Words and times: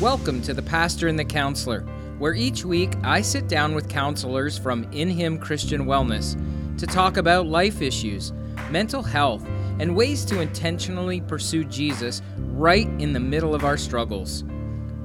Welcome 0.00 0.42
to 0.42 0.52
The 0.52 0.60
Pastor 0.60 1.08
and 1.08 1.18
the 1.18 1.24
Counselor, 1.24 1.80
where 2.18 2.34
each 2.34 2.66
week 2.66 2.92
I 3.02 3.22
sit 3.22 3.48
down 3.48 3.74
with 3.74 3.88
counselors 3.88 4.58
from 4.58 4.84
In 4.92 5.08
Him 5.08 5.38
Christian 5.38 5.86
Wellness 5.86 6.36
to 6.76 6.86
talk 6.86 7.16
about 7.16 7.46
life 7.46 7.80
issues, 7.80 8.34
mental 8.70 9.02
health, 9.02 9.42
and 9.78 9.96
ways 9.96 10.26
to 10.26 10.42
intentionally 10.42 11.22
pursue 11.22 11.64
Jesus 11.64 12.20
right 12.36 12.86
in 12.98 13.14
the 13.14 13.20
middle 13.20 13.54
of 13.54 13.64
our 13.64 13.78
struggles. 13.78 14.44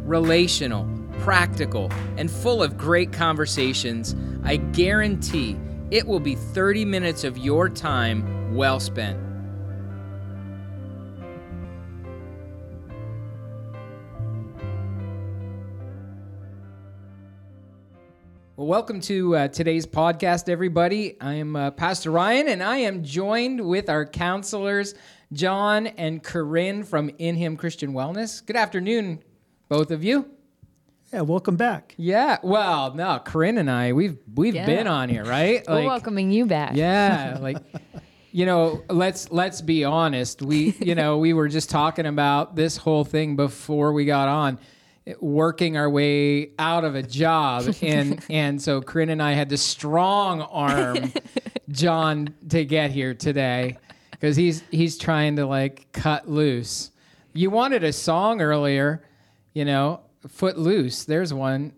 Relational, 0.04 0.86
practical, 1.20 1.90
and 2.18 2.30
full 2.30 2.62
of 2.62 2.78
great 2.78 3.14
conversations, 3.14 4.14
I 4.44 4.58
guarantee 4.58 5.58
it 5.90 6.06
will 6.06 6.20
be 6.20 6.36
30 6.36 6.84
minutes 6.84 7.24
of 7.24 7.38
your 7.38 7.70
time 7.70 8.54
well 8.54 8.82
spent. 8.82 9.31
Well, 18.62 18.68
welcome 18.68 19.02
to 19.02 19.36
uh, 19.36 19.48
today's 19.48 19.88
podcast, 19.88 20.48
everybody. 20.48 21.20
I 21.20 21.34
am 21.34 21.56
uh, 21.56 21.72
Pastor 21.72 22.12
Ryan, 22.12 22.48
and 22.48 22.62
I 22.62 22.78
am 22.78 23.04
joined 23.04 23.60
with 23.60 23.90
our 23.90 24.06
counselors, 24.06 24.94
John 25.34 25.88
and 25.88 26.24
Corryn 26.24 26.86
from 26.86 27.10
In 27.18 27.34
Him 27.34 27.58
Christian 27.58 27.94
Wellness. 27.94 28.46
Good 28.46 28.56
afternoon, 28.56 29.24
both 29.68 29.90
of 29.90 30.04
you. 30.04 30.30
Yeah, 31.12 31.22
welcome 31.22 31.56
back. 31.56 31.96
Yeah, 31.98 32.38
well, 32.44 32.94
no, 32.94 33.20
Corryn 33.26 33.58
and 33.58 33.68
I, 33.68 33.94
we've 33.94 34.20
we've 34.36 34.54
Yeah. 34.54 34.68
been 34.68 34.86
on 34.86 35.10
here, 35.10 35.26
right? 35.26 35.64
We're 35.68 35.84
welcoming 35.86 36.30
you 36.30 36.46
back. 36.46 36.76
Yeah, 36.76 37.40
like 37.42 37.58
you 38.32 38.46
know, 38.46 38.84
let's 38.92 39.32
let's 39.32 39.62
be 39.62 39.86
honest. 39.86 40.44
We 40.44 40.76
you 40.80 40.94
know 40.94 41.18
we 41.18 41.34
were 41.34 41.48
just 41.48 41.72
talking 41.72 42.06
about 42.06 42.56
this 42.56 42.78
whole 42.78 43.06
thing 43.06 43.36
before 43.36 43.92
we 43.92 44.06
got 44.06 44.28
on, 44.28 44.60
working 45.20 45.78
our 45.78 45.90
way 45.90 46.52
out 46.60 46.84
of 46.84 46.96
a 46.96 47.04
job, 47.04 47.76
and 47.82 48.24
and 48.30 48.62
so 48.62 48.82
Corryn 48.82 49.10
and 49.10 49.22
I 49.22 49.34
had 49.34 49.50
to 49.50 49.58
strong 49.58 50.42
arm 50.42 51.14
John 51.70 52.34
to 52.50 52.66
get 52.66 52.92
here 52.92 53.14
today 53.14 53.78
because 54.12 54.36
he's 54.36 54.64
he's 54.72 54.98
trying 54.98 55.38
to 55.38 55.46
like 55.46 55.92
cut 55.92 56.30
loose. 56.30 56.92
You 57.34 57.50
wanted 57.50 57.84
a 57.84 57.94
song 57.94 58.42
earlier, 58.42 59.04
you 59.54 59.66
know, 59.66 60.02
foot 60.28 60.58
loose. 60.58 61.06
There's 61.06 61.34
one. 61.34 61.74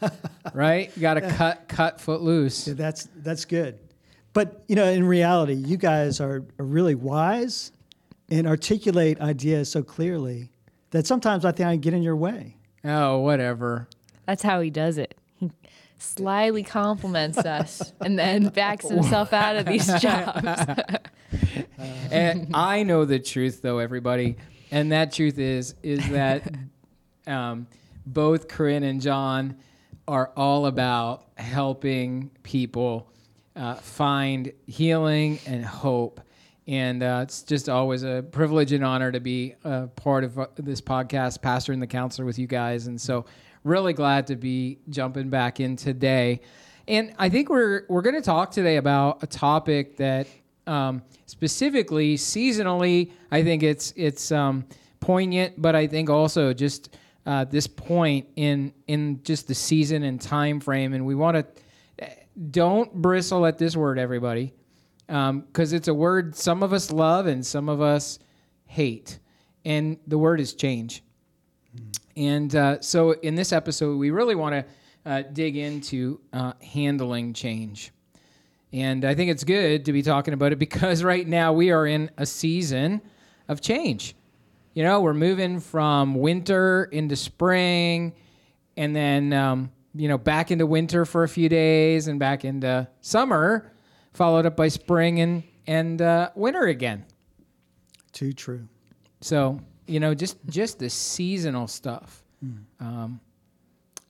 right? 0.54 0.90
You 0.96 1.02
got 1.02 1.14
to 1.14 1.20
cut 1.20 1.68
cut 1.68 2.00
foot 2.00 2.22
loose. 2.22 2.66
Yeah, 2.66 2.74
that's 2.74 3.08
that's 3.16 3.44
good. 3.44 3.78
But 4.32 4.64
you 4.66 4.76
know, 4.76 4.84
in 4.84 5.04
reality, 5.04 5.54
you 5.54 5.76
guys 5.76 6.20
are, 6.20 6.44
are 6.58 6.64
really 6.64 6.94
wise 6.94 7.72
and 8.30 8.46
articulate 8.46 9.20
ideas 9.20 9.70
so 9.70 9.82
clearly 9.82 10.50
that 10.90 11.06
sometimes 11.06 11.44
I 11.44 11.52
think 11.52 11.68
I 11.68 11.76
get 11.76 11.94
in 11.94 12.02
your 12.02 12.16
way. 12.16 12.56
Oh, 12.84 13.18
whatever. 13.18 13.88
That's 14.26 14.42
how 14.42 14.60
he 14.60 14.70
does 14.70 14.98
it. 14.98 15.14
He 15.36 15.50
slyly 15.98 16.62
compliments 16.62 17.38
us 17.38 17.92
and 18.00 18.18
then 18.18 18.48
backs 18.48 18.88
himself 18.88 19.32
out 19.32 19.56
of 19.56 19.66
these 19.66 19.86
jobs. 20.00 20.48
and 22.10 22.48
I 22.54 22.82
know 22.82 23.04
the 23.04 23.18
truth, 23.18 23.62
though, 23.62 23.78
everybody. 23.78 24.36
And 24.70 24.92
that 24.92 25.12
truth 25.12 25.38
is 25.38 25.74
is 25.82 26.08
that 26.10 26.50
um, 27.26 27.66
both 28.06 28.48
Corryn 28.48 28.82
and 28.82 29.00
John 29.00 29.56
are 30.08 30.30
all 30.36 30.66
about 30.66 31.24
helping 31.36 32.30
people 32.42 33.08
uh, 33.54 33.74
find 33.74 34.52
healing 34.66 35.38
and 35.46 35.64
hope. 35.64 36.20
And 36.66 37.02
uh, 37.02 37.20
it's 37.24 37.42
just 37.42 37.68
always 37.68 38.04
a 38.04 38.24
privilege 38.30 38.72
and 38.72 38.84
honor 38.84 39.10
to 39.10 39.20
be 39.20 39.54
a 39.64 39.88
part 39.88 40.24
of 40.24 40.38
uh, 40.38 40.46
this 40.56 40.80
podcast, 40.80 41.42
Pastor 41.42 41.72
and 41.72 41.82
the 41.82 41.86
Counselor, 41.86 42.24
with 42.24 42.38
you 42.38 42.46
guys. 42.46 42.86
And 42.86 43.00
so, 43.00 43.24
really 43.64 43.92
glad 43.92 44.26
to 44.28 44.36
be 44.36 44.78
jumping 44.88 45.28
back 45.28 45.60
in 45.60 45.76
today. 45.76 46.40
And 46.86 47.14
I 47.18 47.28
think 47.28 47.48
we're 47.48 47.84
we're 47.88 48.02
going 48.02 48.14
to 48.14 48.22
talk 48.22 48.50
today 48.50 48.76
about 48.76 49.22
a 49.22 49.26
topic 49.26 49.96
that 49.96 50.26
um, 50.66 51.02
specifically 51.26 52.16
seasonally, 52.16 53.10
I 53.30 53.42
think 53.42 53.62
it's 53.62 53.92
it's 53.96 54.30
um, 54.30 54.64
poignant, 55.00 55.60
but 55.60 55.74
I 55.74 55.86
think 55.86 56.10
also 56.10 56.52
just 56.52 56.96
uh, 57.26 57.44
this 57.44 57.66
point 57.66 58.28
in 58.36 58.72
in 58.86 59.20
just 59.24 59.48
the 59.48 59.54
season 59.54 60.04
and 60.04 60.20
time 60.20 60.60
frame, 60.60 60.92
and 60.92 61.06
we 61.06 61.14
want 61.14 61.36
to 61.36 61.62
don't 62.50 62.92
bristle 62.94 63.46
at 63.46 63.58
this 63.58 63.76
word, 63.76 63.98
everybody, 63.98 64.52
because 65.06 65.72
it's 65.72 65.88
a 65.88 65.94
word 65.94 66.34
some 66.36 66.62
of 66.62 66.72
us 66.72 66.90
love 66.90 67.26
and 67.26 67.44
some 67.44 67.68
of 67.68 67.80
us 67.80 68.18
hate, 68.66 69.18
and 69.64 69.98
the 70.06 70.18
word 70.18 70.40
is 70.40 70.54
change. 70.54 71.02
And 72.16 72.54
uh, 72.54 72.80
so, 72.80 73.12
in 73.12 73.34
this 73.34 73.52
episode, 73.52 73.96
we 73.96 74.10
really 74.10 74.34
want 74.34 74.54
to 74.54 75.10
uh, 75.10 75.22
dig 75.32 75.56
into 75.56 76.20
uh, 76.32 76.52
handling 76.62 77.32
change. 77.32 77.92
And 78.72 79.04
I 79.04 79.14
think 79.14 79.30
it's 79.30 79.44
good 79.44 79.84
to 79.86 79.92
be 79.92 80.02
talking 80.02 80.34
about 80.34 80.52
it 80.52 80.58
because 80.58 81.02
right 81.04 81.26
now 81.26 81.52
we 81.52 81.70
are 81.70 81.86
in 81.86 82.10
a 82.16 82.26
season 82.26 83.02
of 83.48 83.60
change. 83.60 84.14
You 84.74 84.82
know, 84.82 85.00
we're 85.00 85.14
moving 85.14 85.60
from 85.60 86.14
winter 86.14 86.84
into 86.84 87.16
spring 87.16 88.14
and 88.76 88.96
then, 88.96 89.32
um, 89.34 89.70
you 89.94 90.08
know, 90.08 90.16
back 90.16 90.50
into 90.50 90.64
winter 90.64 91.04
for 91.04 91.24
a 91.24 91.28
few 91.28 91.50
days 91.50 92.08
and 92.08 92.18
back 92.18 92.46
into 92.46 92.88
summer, 93.02 93.70
followed 94.12 94.46
up 94.46 94.56
by 94.56 94.68
spring 94.68 95.20
and, 95.20 95.42
and 95.66 96.02
uh, 96.02 96.30
winter 96.34 96.64
again. 96.64 97.04
Too 98.12 98.32
true. 98.32 98.68
So, 99.20 99.60
you 99.86 100.00
know, 100.00 100.14
just, 100.14 100.36
just 100.48 100.78
the 100.78 100.90
seasonal 100.90 101.66
stuff. 101.66 102.24
Um, 102.80 103.20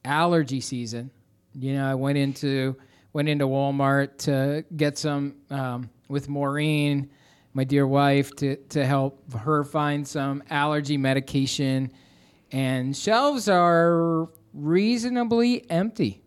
allergy 0.05 0.61
season. 0.61 1.11
You 1.55 1.75
know, 1.75 1.91
I 1.91 1.95
went 1.95 2.19
into 2.19 2.77
went 3.13 3.29
into 3.29 3.47
Walmart 3.47 4.17
to 4.19 4.65
get 4.75 4.97
some 4.97 5.35
um, 5.51 5.91
with 6.09 6.29
Maureen, 6.29 7.11
my 7.53 7.65
dear 7.65 7.87
wife, 7.87 8.35
to 8.37 8.57
to 8.57 8.87
help 8.87 9.33
her 9.35 9.65
find 9.65 10.09
some 10.09 10.43
allergy 10.49 10.97
medication, 10.97 11.93
and 12.53 12.97
shelves 12.97 13.49
are 13.49 14.29
reasonably 14.55 15.71
empty. 15.71 16.22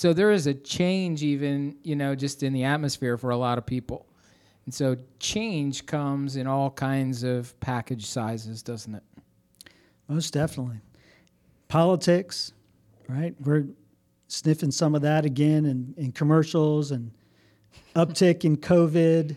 So 0.00 0.14
there 0.14 0.30
is 0.30 0.46
a 0.46 0.54
change, 0.54 1.22
even 1.22 1.76
you 1.82 1.94
know, 1.94 2.14
just 2.14 2.42
in 2.42 2.54
the 2.54 2.64
atmosphere 2.64 3.18
for 3.18 3.28
a 3.32 3.36
lot 3.36 3.58
of 3.58 3.66
people, 3.66 4.06
and 4.64 4.72
so 4.72 4.96
change 5.18 5.84
comes 5.84 6.36
in 6.36 6.46
all 6.46 6.70
kinds 6.70 7.22
of 7.22 7.52
package 7.60 8.06
sizes, 8.06 8.62
doesn't 8.62 8.94
it? 8.94 9.02
Most 10.08 10.32
definitely. 10.32 10.80
Politics, 11.68 12.54
right? 13.08 13.34
We're 13.40 13.66
sniffing 14.28 14.70
some 14.70 14.94
of 14.94 15.02
that 15.02 15.26
again 15.26 15.66
in, 15.66 15.92
in 15.98 16.12
commercials 16.12 16.92
and 16.92 17.10
uptick 17.94 18.46
in 18.46 18.56
COVID 18.56 19.36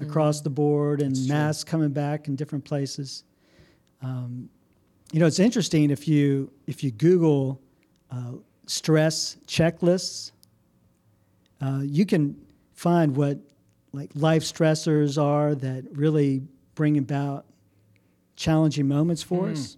across 0.00 0.40
the 0.40 0.50
board 0.50 1.02
and 1.02 1.16
masks 1.28 1.62
coming 1.62 1.90
back 1.90 2.26
in 2.26 2.34
different 2.34 2.64
places. 2.64 3.22
Um, 4.02 4.48
you 5.12 5.20
know, 5.20 5.26
it's 5.26 5.38
interesting 5.38 5.92
if 5.92 6.08
you 6.08 6.50
if 6.66 6.82
you 6.82 6.90
Google 6.90 7.60
uh, 8.10 8.32
stress 8.66 9.36
checklists, 9.46 10.32
uh, 11.60 11.80
you 11.82 12.06
can 12.06 12.36
find 12.72 13.16
what 13.16 13.38
like 13.92 14.10
life 14.14 14.42
stressors 14.42 15.22
are 15.22 15.54
that 15.54 15.84
really 15.92 16.42
bring 16.74 16.98
about 16.98 17.46
challenging 18.36 18.88
moments 18.88 19.22
for 19.22 19.48
us. 19.48 19.76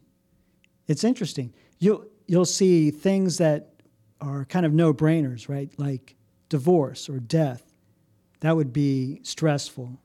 It's 0.88 1.04
interesting. 1.04 1.52
You'll 1.78 2.04
you'll 2.26 2.44
see 2.44 2.90
things 2.90 3.38
that 3.38 3.74
are 4.20 4.44
kind 4.46 4.64
of 4.64 4.72
no 4.72 4.94
brainers, 4.94 5.48
right? 5.48 5.70
Like 5.78 6.16
divorce 6.48 7.08
or 7.08 7.18
death. 7.18 7.62
That 8.40 8.56
would 8.56 8.72
be 8.72 9.20
stressful. 9.22 9.98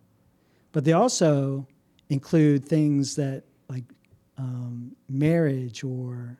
But 0.71 0.85
they 0.85 0.93
also 0.93 1.67
include 2.09 2.65
things 2.65 3.15
that 3.15 3.43
like 3.69 3.85
um, 4.37 4.95
marriage 5.09 5.83
or 5.83 6.37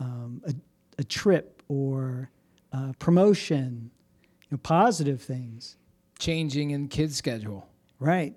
um, 0.00 0.42
a, 0.46 0.54
a 0.98 1.04
trip 1.04 1.61
or 1.72 2.30
uh, 2.72 2.92
promotion, 2.98 3.90
you 4.42 4.48
know, 4.50 4.58
positive 4.58 5.22
things. 5.22 5.76
Changing 6.18 6.70
in 6.70 6.88
kids' 6.88 7.16
schedule. 7.16 7.66
Right. 7.98 8.34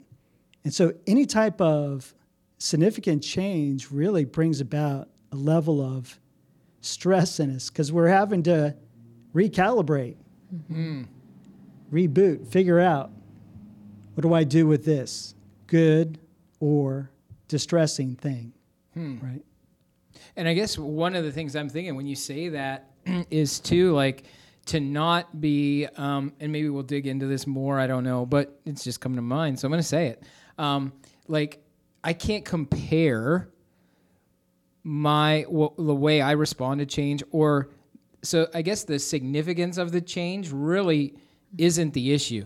And 0.63 0.73
so 0.73 0.93
any 1.05 1.25
type 1.25 1.59
of 1.59 2.13
significant 2.57 3.21
change 3.21 3.91
really 3.91 4.23
brings 4.23 4.61
about 4.61 5.09
a 5.31 5.35
level 5.35 5.81
of 5.81 6.17
stress 6.79 7.39
in 7.39 7.53
us 7.53 7.69
because 7.69 7.91
we're 7.91 8.07
having 8.07 8.41
to 8.43 8.75
recalibrate, 9.33 10.15
reboot, 11.91 12.47
figure 12.47 12.79
out 12.79 13.11
what 14.13 14.21
do 14.21 14.33
I 14.33 14.45
do 14.45 14.65
with 14.65 14.85
this 14.85 15.35
good 15.67 16.19
or 16.59 17.11
distressing 17.47 18.15
thing. 18.15 18.53
Right. 18.95 19.43
And 20.37 20.47
I 20.47 20.53
guess 20.53 20.77
one 20.77 21.15
of 21.15 21.25
the 21.25 21.31
things 21.31 21.55
I'm 21.55 21.69
thinking 21.69 21.95
when 21.95 22.07
you 22.07 22.15
say 22.15 22.49
that 22.49 22.94
is 23.29 23.59
too 23.59 23.93
like 23.93 24.23
to 24.67 24.79
not 24.79 25.39
be, 25.39 25.85
um, 25.97 26.33
and 26.39 26.51
maybe 26.51 26.69
we'll 26.69 26.83
dig 26.83 27.07
into 27.07 27.27
this 27.27 27.45
more. 27.45 27.79
I 27.79 27.87
don't 27.87 28.03
know, 28.03 28.25
but 28.25 28.59
it's 28.65 28.83
just 28.83 28.99
coming 28.99 29.17
to 29.17 29.21
mind, 29.21 29.59
so 29.59 29.67
I'm 29.67 29.71
going 29.71 29.81
to 29.81 29.87
say 29.87 30.07
it. 30.07 30.23
Um, 30.57 30.93
like 31.27 31.63
I 32.03 32.13
can't 32.13 32.43
compare 32.43 33.49
my 34.83 35.43
w- 35.43 35.73
the 35.77 35.95
way 35.95 36.21
I 36.21 36.31
respond 36.31 36.79
to 36.79 36.85
change, 36.85 37.23
or 37.31 37.69
so 38.21 38.47
I 38.53 38.61
guess 38.61 38.83
the 38.83 38.99
significance 38.99 39.77
of 39.77 39.91
the 39.91 40.01
change 40.01 40.51
really 40.51 41.15
isn't 41.57 41.93
the 41.93 42.13
issue. 42.13 42.45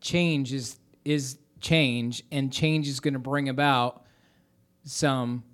Change 0.00 0.52
is 0.52 0.78
is 1.04 1.38
change, 1.60 2.22
and 2.32 2.52
change 2.52 2.88
is 2.88 3.00
going 3.00 3.14
to 3.14 3.20
bring 3.20 3.48
about 3.48 4.04
some 4.84 5.44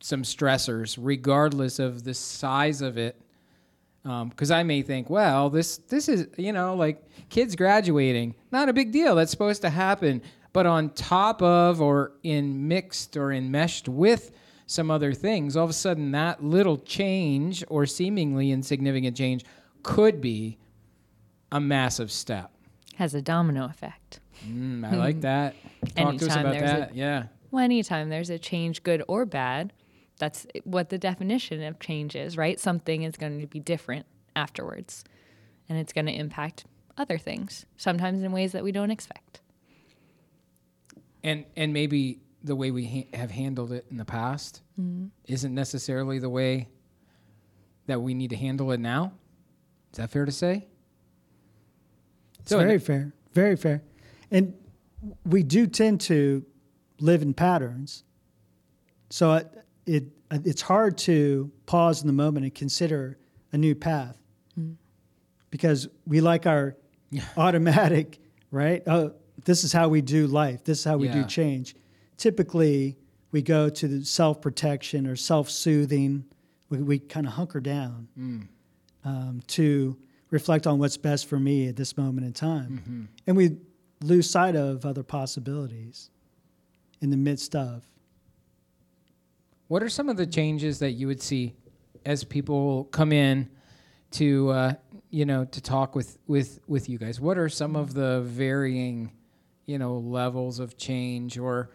some 0.00 0.22
stressors, 0.22 0.98
regardless 1.00 1.78
of 1.78 2.04
the 2.04 2.14
size 2.14 2.82
of 2.82 2.98
it. 2.98 3.20
Because 4.02 4.50
I 4.50 4.62
may 4.62 4.80
think, 4.82 5.10
well, 5.10 5.50
this 5.50 5.76
this 5.76 6.08
is 6.08 6.26
you 6.38 6.52
know 6.52 6.74
like 6.74 7.02
kids 7.28 7.54
graduating, 7.54 8.34
not 8.50 8.68
a 8.68 8.72
big 8.72 8.92
deal. 8.92 9.14
That's 9.14 9.30
supposed 9.30 9.60
to 9.62 9.70
happen. 9.70 10.22
But 10.52 10.66
on 10.66 10.90
top 10.90 11.42
of, 11.42 11.80
or 11.80 12.12
in 12.24 12.66
mixed 12.66 13.16
or 13.16 13.30
enmeshed 13.30 13.88
with 13.88 14.32
some 14.66 14.90
other 14.90 15.12
things, 15.12 15.56
all 15.56 15.64
of 15.64 15.70
a 15.70 15.74
sudden 15.74 16.10
that 16.12 16.42
little 16.42 16.76
change 16.78 17.62
or 17.68 17.86
seemingly 17.86 18.50
insignificant 18.50 19.16
change 19.16 19.44
could 19.84 20.20
be 20.20 20.58
a 21.52 21.60
massive 21.60 22.10
step. 22.10 22.50
Has 22.96 23.14
a 23.14 23.22
domino 23.22 23.66
effect. 23.66 24.18
Mm, 24.44 24.90
I 24.90 24.96
like 24.96 25.20
that. 25.22 25.54
Talk 25.94 26.16
to 26.16 26.26
us 26.26 26.34
about 26.36 26.52
there's 26.54 26.70
a- 26.70 26.74
that. 26.76 26.94
yeah. 26.96 27.24
Well, 27.52 27.62
anytime 27.62 28.08
there's 28.08 28.30
a 28.30 28.38
change, 28.38 28.82
good 28.82 29.02
or 29.08 29.26
bad, 29.26 29.72
that's 30.20 30.46
what 30.62 30.90
the 30.90 30.98
definition 30.98 31.62
of 31.64 31.80
change 31.80 32.14
is, 32.14 32.36
right? 32.36 32.60
Something 32.60 33.02
is 33.02 33.16
going 33.16 33.40
to 33.40 33.46
be 33.48 33.58
different 33.58 34.06
afterwards, 34.36 35.02
and 35.68 35.76
it's 35.76 35.92
going 35.92 36.06
to 36.06 36.14
impact 36.14 36.64
other 36.96 37.18
things, 37.18 37.66
sometimes 37.76 38.22
in 38.22 38.30
ways 38.30 38.52
that 38.52 38.62
we 38.62 38.70
don't 38.70 38.92
expect. 38.92 39.40
and 41.22 41.44
and 41.56 41.72
maybe 41.72 42.20
the 42.42 42.56
way 42.56 42.70
we 42.70 42.86
ha- 42.86 43.18
have 43.18 43.30
handled 43.30 43.72
it 43.72 43.86
in 43.90 43.96
the 43.96 44.04
past 44.04 44.62
mm-hmm. 44.80 45.06
isn't 45.26 45.54
necessarily 45.54 46.18
the 46.18 46.30
way 46.30 46.68
that 47.86 48.00
we 48.00 48.14
need 48.14 48.30
to 48.30 48.36
handle 48.36 48.70
it 48.72 48.80
now. 48.80 49.12
Is 49.92 49.98
that 49.98 50.10
fair 50.10 50.24
to 50.24 50.32
say? 50.32 50.66
It's 52.40 52.52
very 52.52 52.78
fair, 52.78 53.12
very 53.32 53.56
fair. 53.56 53.82
And 54.30 54.54
we 55.26 55.42
do 55.42 55.66
tend 55.66 56.00
to 56.02 56.44
live 57.00 57.22
in 57.22 57.34
patterns. 57.34 58.04
So 59.10 59.44
it, 59.96 60.04
it 60.30 60.46
it's 60.46 60.62
hard 60.62 60.96
to 60.98 61.50
pause 61.66 62.00
in 62.02 62.06
the 62.06 62.12
moment 62.12 62.44
and 62.46 62.54
consider 62.54 63.18
a 63.52 63.58
new 63.58 63.74
path 63.74 64.16
because 65.50 65.88
we 66.06 66.20
like 66.20 66.46
our 66.46 66.76
automatic, 67.36 68.18
right? 68.50 68.82
Oh, 68.86 69.12
this 69.44 69.64
is 69.64 69.72
how 69.72 69.88
we 69.88 70.00
do 70.00 70.26
life. 70.26 70.62
This 70.64 70.78
is 70.80 70.84
how 70.84 70.96
we 70.98 71.08
Yeah. 71.08 71.22
do 71.22 71.24
change. 71.24 71.74
Typically, 72.16 72.96
we 73.32 73.42
go 73.42 73.68
to 73.68 73.88
the 73.88 74.04
self 74.04 74.40
protection 74.40 75.06
or 75.06 75.16
self 75.16 75.50
soothing. 75.50 76.24
We, 76.68 76.78
we 76.78 76.98
kind 76.98 77.26
of 77.26 77.32
hunker 77.32 77.60
down 77.60 78.08
um, 79.04 79.40
to 79.48 79.96
reflect 80.30 80.66
on 80.66 80.78
what's 80.78 80.96
best 80.96 81.26
for 81.26 81.40
me 81.40 81.68
at 81.68 81.76
this 81.76 81.96
moment 81.96 82.26
in 82.26 82.32
time. 82.32 83.08
And 83.26 83.36
we 83.36 83.56
lose 84.02 84.30
sight 84.30 84.54
of 84.54 84.86
other 84.86 85.02
possibilities 85.02 86.10
in 87.00 87.10
the 87.10 87.16
midst 87.16 87.56
of. 87.56 87.84
What 89.70 89.84
are 89.84 89.88
some 89.88 90.08
of 90.08 90.16
the 90.16 90.26
changes 90.26 90.80
that 90.80 90.94
you 90.94 91.06
would 91.06 91.22
see 91.22 91.54
as 92.04 92.24
people 92.24 92.86
come 92.86 93.12
in 93.12 93.48
to 94.10 94.48
uh, 94.48 94.72
you 95.10 95.24
know 95.24 95.44
to 95.44 95.60
talk 95.60 95.94
with 95.94 96.18
with 96.26 96.58
with 96.66 96.88
you 96.88 96.98
guys? 96.98 97.20
What 97.20 97.38
are 97.38 97.48
some 97.48 97.76
of 97.76 97.94
the 97.94 98.20
varying 98.22 99.12
you 99.66 99.78
know 99.78 99.98
levels 99.98 100.58
of 100.58 100.76
change 100.76 101.38
or 101.38 101.70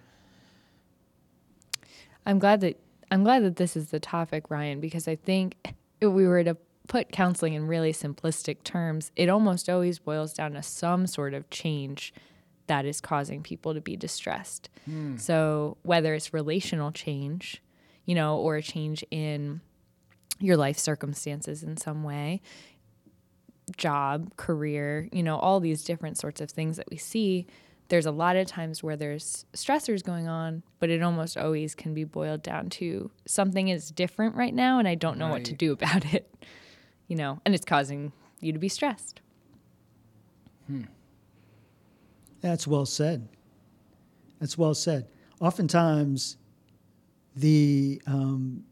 I'm 2.25 2.37
glad 2.37 2.59
that 2.61 2.77
I'm 3.11 3.23
glad 3.23 3.45
that 3.45 3.55
this 3.55 3.77
is 3.77 3.91
the 3.91 4.01
topic, 4.01 4.49
Ryan, 4.49 4.81
because 4.81 5.07
I 5.07 5.15
think 5.15 5.55
if 6.01 6.11
we 6.11 6.27
were 6.27 6.43
to 6.43 6.57
put 6.89 7.13
counseling 7.13 7.53
in 7.53 7.65
really 7.65 7.93
simplistic 7.93 8.65
terms, 8.65 9.13
it 9.15 9.29
almost 9.29 9.69
always 9.69 9.99
boils 9.99 10.33
down 10.33 10.51
to 10.51 10.63
some 10.63 11.07
sort 11.07 11.33
of 11.33 11.49
change 11.49 12.13
that 12.67 12.83
is 12.83 12.99
causing 12.99 13.41
people 13.41 13.73
to 13.73 13.79
be 13.79 13.95
distressed. 13.95 14.69
So 15.17 15.77
whether 15.83 16.13
it's 16.13 16.33
relational 16.33 16.91
change, 16.91 17.61
you 18.05 18.15
know, 18.15 18.37
or 18.37 18.55
a 18.55 18.61
change 18.61 19.03
in 19.11 19.61
your 20.39 20.57
life 20.57 20.77
circumstances 20.77 21.63
in 21.63 21.77
some 21.77 22.03
way, 22.03 22.41
job, 23.77 24.35
career, 24.37 25.09
you 25.11 25.23
know, 25.23 25.37
all 25.37 25.59
these 25.59 25.83
different 25.83 26.17
sorts 26.17 26.41
of 26.41 26.51
things 26.51 26.77
that 26.77 26.89
we 26.89 26.97
see, 26.97 27.47
there's 27.89 28.05
a 28.05 28.11
lot 28.11 28.35
of 28.35 28.47
times 28.47 28.81
where 28.81 28.95
there's 28.95 29.45
stressors 29.53 30.03
going 30.03 30.27
on, 30.27 30.63
but 30.79 30.89
it 30.89 31.03
almost 31.03 31.37
always 31.37 31.75
can 31.75 31.93
be 31.93 32.03
boiled 32.03 32.41
down 32.41 32.69
to 32.69 33.11
something 33.25 33.67
is 33.67 33.89
different 33.89 34.35
right 34.35 34.53
now 34.53 34.79
and 34.79 34.87
I 34.87 34.95
don't 34.95 35.17
know 35.17 35.29
what 35.29 35.45
to 35.45 35.53
do 35.53 35.73
about 35.73 36.05
it. 36.13 36.31
You 37.07 37.15
know, 37.15 37.39
and 37.45 37.53
it's 37.53 37.65
causing 37.65 38.11
you 38.41 38.51
to 38.51 38.59
be 38.59 38.69
stressed. 38.69 39.21
Hmm. 40.67 40.83
That's 42.41 42.65
well 42.67 42.87
said. 42.87 43.27
That's 44.39 44.57
well 44.57 44.73
said. 44.73 45.07
Oftentimes, 45.39 46.37
the 47.35 48.01
um, 48.07 48.63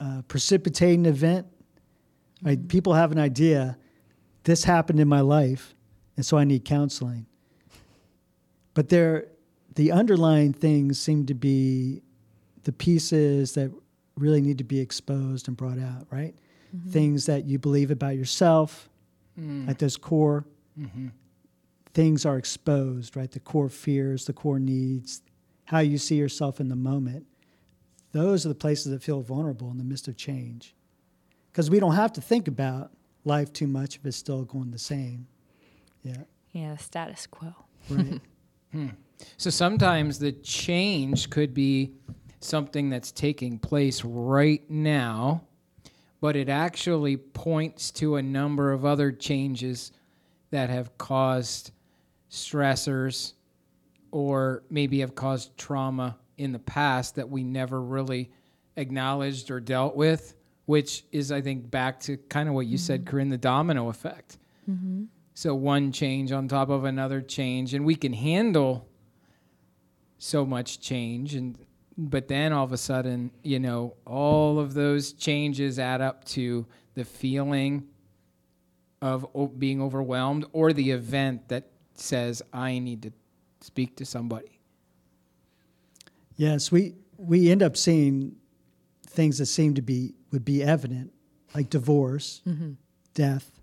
uh, 0.00 0.22
precipitating 0.28 1.06
event, 1.06 1.46
right, 2.42 2.68
people 2.68 2.94
have 2.94 3.12
an 3.12 3.18
idea 3.18 3.76
this 4.44 4.64
happened 4.64 5.00
in 5.00 5.08
my 5.08 5.20
life, 5.20 5.74
and 6.16 6.24
so 6.24 6.36
I 6.36 6.44
need 6.44 6.64
counseling. 6.66 7.26
But 8.74 8.90
there, 8.90 9.28
the 9.74 9.90
underlying 9.92 10.52
things 10.52 10.98
seem 11.00 11.24
to 11.26 11.34
be 11.34 12.02
the 12.64 12.72
pieces 12.72 13.54
that 13.54 13.72
really 14.16 14.40
need 14.42 14.58
to 14.58 14.64
be 14.64 14.80
exposed 14.80 15.48
and 15.48 15.56
brought 15.56 15.78
out, 15.78 16.06
right? 16.10 16.34
Things 16.90 17.26
that 17.26 17.44
you 17.44 17.58
believe 17.58 17.90
about 17.90 18.16
yourself, 18.16 18.88
at 19.68 19.78
those 19.78 19.96
core 19.96 20.44
things 21.94 22.26
are 22.26 22.36
exposed, 22.36 23.16
right? 23.16 23.30
The 23.30 23.40
core 23.40 23.68
fears, 23.68 24.26
the 24.26 24.32
core 24.32 24.58
needs, 24.58 25.22
how 25.64 25.78
you 25.78 25.96
see 25.98 26.16
yourself 26.16 26.60
in 26.60 26.68
the 26.68 26.76
moment. 26.76 27.24
Those 28.14 28.46
are 28.46 28.48
the 28.48 28.54
places 28.54 28.92
that 28.92 29.02
feel 29.02 29.22
vulnerable 29.22 29.72
in 29.72 29.76
the 29.76 29.82
midst 29.82 30.06
of 30.06 30.16
change. 30.16 30.72
Because 31.50 31.68
we 31.68 31.80
don't 31.80 31.96
have 31.96 32.12
to 32.12 32.20
think 32.20 32.46
about 32.46 32.92
life 33.24 33.52
too 33.52 33.66
much 33.66 33.96
if 33.96 34.06
it's 34.06 34.16
still 34.16 34.44
going 34.44 34.70
the 34.70 34.78
same. 34.78 35.26
Yeah, 36.04 36.22
Yeah, 36.52 36.76
status 36.76 37.26
quo. 37.26 37.52
right. 37.90 38.20
Hmm. 38.72 38.88
So 39.36 39.50
sometimes 39.50 40.18
the 40.18 40.32
change 40.32 41.30
could 41.30 41.54
be 41.54 41.92
something 42.40 42.90
that's 42.90 43.12
taking 43.12 43.58
place 43.60 44.02
right 44.04 44.68
now, 44.68 45.42
but 46.20 46.34
it 46.34 46.48
actually 46.48 47.16
points 47.16 47.92
to 47.92 48.16
a 48.16 48.22
number 48.22 48.72
of 48.72 48.84
other 48.84 49.12
changes 49.12 49.92
that 50.50 50.70
have 50.70 50.98
caused 50.98 51.70
stressors 52.28 53.34
or 54.10 54.64
maybe 54.70 54.98
have 55.00 55.14
caused 55.14 55.56
trauma 55.56 56.16
in 56.36 56.52
the 56.52 56.58
past 56.58 57.16
that 57.16 57.28
we 57.28 57.44
never 57.44 57.80
really 57.80 58.30
acknowledged 58.76 59.50
or 59.50 59.60
dealt 59.60 59.96
with, 59.96 60.34
which 60.66 61.04
is, 61.12 61.30
I 61.30 61.40
think, 61.40 61.70
back 61.70 62.00
to 62.00 62.16
kind 62.16 62.48
of 62.48 62.54
what 62.54 62.66
you 62.66 62.78
said, 62.78 63.04
mm-hmm. 63.04 63.16
Corryn, 63.16 63.30
the 63.30 63.38
domino 63.38 63.88
effect. 63.88 64.38
Mm-hmm. 64.68 65.04
So 65.34 65.54
one 65.54 65.92
change 65.92 66.32
on 66.32 66.48
top 66.48 66.70
of 66.70 66.84
another 66.84 67.20
change, 67.20 67.74
and 67.74 67.84
we 67.84 67.96
can 67.96 68.12
handle 68.12 68.88
so 70.24 70.46
much 70.46 70.80
change 70.80 71.34
and 71.34 71.58
but 71.98 72.28
then 72.28 72.52
all 72.52 72.64
of 72.64 72.72
a 72.72 72.78
sudden 72.78 73.30
you 73.42 73.58
know 73.58 73.94
all 74.06 74.58
of 74.58 74.72
those 74.72 75.12
changes 75.12 75.78
add 75.78 76.00
up 76.00 76.24
to 76.24 76.66
the 76.94 77.04
feeling 77.04 77.86
of 79.02 79.26
o- 79.34 79.48
being 79.48 79.82
overwhelmed 79.82 80.46
or 80.52 80.72
the 80.72 80.92
event 80.92 81.46
that 81.48 81.70
says 81.92 82.40
i 82.54 82.78
need 82.78 83.02
to 83.02 83.12
speak 83.60 83.96
to 83.96 84.04
somebody 84.04 84.53
Yes, 86.36 86.72
we 86.72 86.94
we 87.16 87.50
end 87.50 87.62
up 87.62 87.76
seeing 87.76 88.36
things 89.06 89.38
that 89.38 89.46
seem 89.46 89.74
to 89.74 89.82
be 89.82 90.14
would 90.32 90.44
be 90.44 90.62
evident, 90.62 91.12
like 91.54 91.70
divorce, 91.70 92.42
death. 93.14 93.60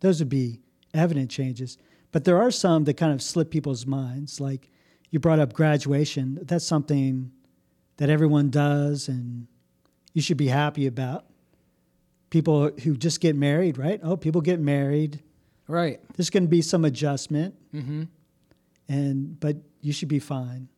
Those 0.00 0.20
would 0.20 0.28
be 0.28 0.60
evident 0.94 1.30
changes. 1.30 1.78
But 2.12 2.24
there 2.24 2.40
are 2.40 2.50
some 2.50 2.84
that 2.84 2.94
kind 2.94 3.12
of 3.12 3.20
slip 3.20 3.50
people's 3.50 3.86
minds. 3.86 4.40
Like 4.40 4.70
you 5.10 5.18
brought 5.18 5.38
up 5.38 5.52
graduation. 5.52 6.38
That's 6.42 6.64
something 6.64 7.32
that 7.96 8.10
everyone 8.10 8.50
does 8.50 9.08
and 9.08 9.46
you 10.12 10.22
should 10.22 10.36
be 10.36 10.48
happy 10.48 10.86
about. 10.86 11.26
People 12.30 12.70
who 12.82 12.96
just 12.96 13.20
get 13.20 13.36
married, 13.36 13.78
right? 13.78 14.00
Oh, 14.02 14.16
people 14.16 14.40
get 14.40 14.60
married. 14.60 15.22
right 15.68 16.00
There's 16.16 16.30
going 16.30 16.42
to 16.42 16.48
be 16.48 16.60
some 16.60 16.84
adjustment, 16.84 17.54
mm-hmm. 17.72 18.04
and 18.88 19.38
but 19.38 19.56
you 19.80 19.92
should 19.92 20.08
be 20.08 20.18
fine. 20.18 20.68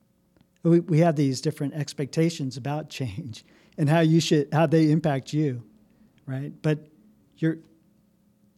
We, 0.69 0.81
we 0.81 0.99
have 1.01 1.17
these 1.17 1.41
different 1.41 1.75
expectations 1.75 2.57
about 2.57 2.91
change 2.91 3.45
and 3.79 3.89
how 3.89 4.01
you 4.01 4.21
should 4.21 4.49
how 4.53 4.67
they 4.67 4.91
impact 4.91 5.33
you, 5.33 5.63
right? 6.27 6.53
But 6.63 6.87
you're 7.37 7.59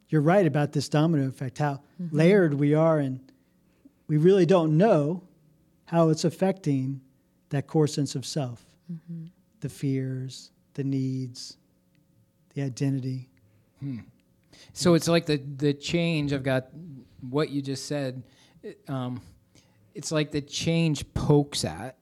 you're 0.08 0.22
right 0.22 0.46
about 0.46 0.72
this 0.72 0.88
domino 0.88 1.28
effect, 1.28 1.58
how 1.58 1.80
mm-hmm. 2.02 2.16
layered 2.16 2.54
we 2.54 2.74
are, 2.74 2.98
and 2.98 3.20
we 4.08 4.16
really 4.16 4.46
don't 4.46 4.76
know 4.76 5.22
how 5.84 6.08
it's 6.08 6.24
affecting 6.24 7.00
that 7.50 7.66
core 7.66 7.86
sense 7.86 8.14
of 8.14 8.26
self. 8.26 8.64
Mm-hmm. 8.90 9.26
the 9.60 9.68
fears, 9.68 10.50
the 10.74 10.82
needs, 10.82 11.56
the 12.54 12.62
identity. 12.62 13.28
Hmm. 13.78 13.98
So 14.72 14.94
it's 14.94 15.06
like 15.06 15.26
the 15.26 15.36
the 15.36 15.72
change. 15.72 16.32
I've 16.32 16.42
got 16.42 16.68
what 17.20 17.50
you 17.50 17.62
just 17.62 17.86
said. 17.86 18.24
Um, 18.88 19.20
it's 19.94 20.12
like 20.12 20.30
the 20.30 20.40
change 20.40 21.12
pokes 21.14 21.64
at 21.64 21.96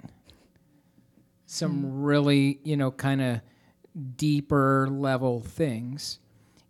some 1.47 2.03
really 2.03 2.61
you 2.63 2.77
know 2.77 2.91
kind 2.91 3.21
of 3.23 3.41
deeper 4.17 4.89
level 4.91 5.41
things. 5.41 6.19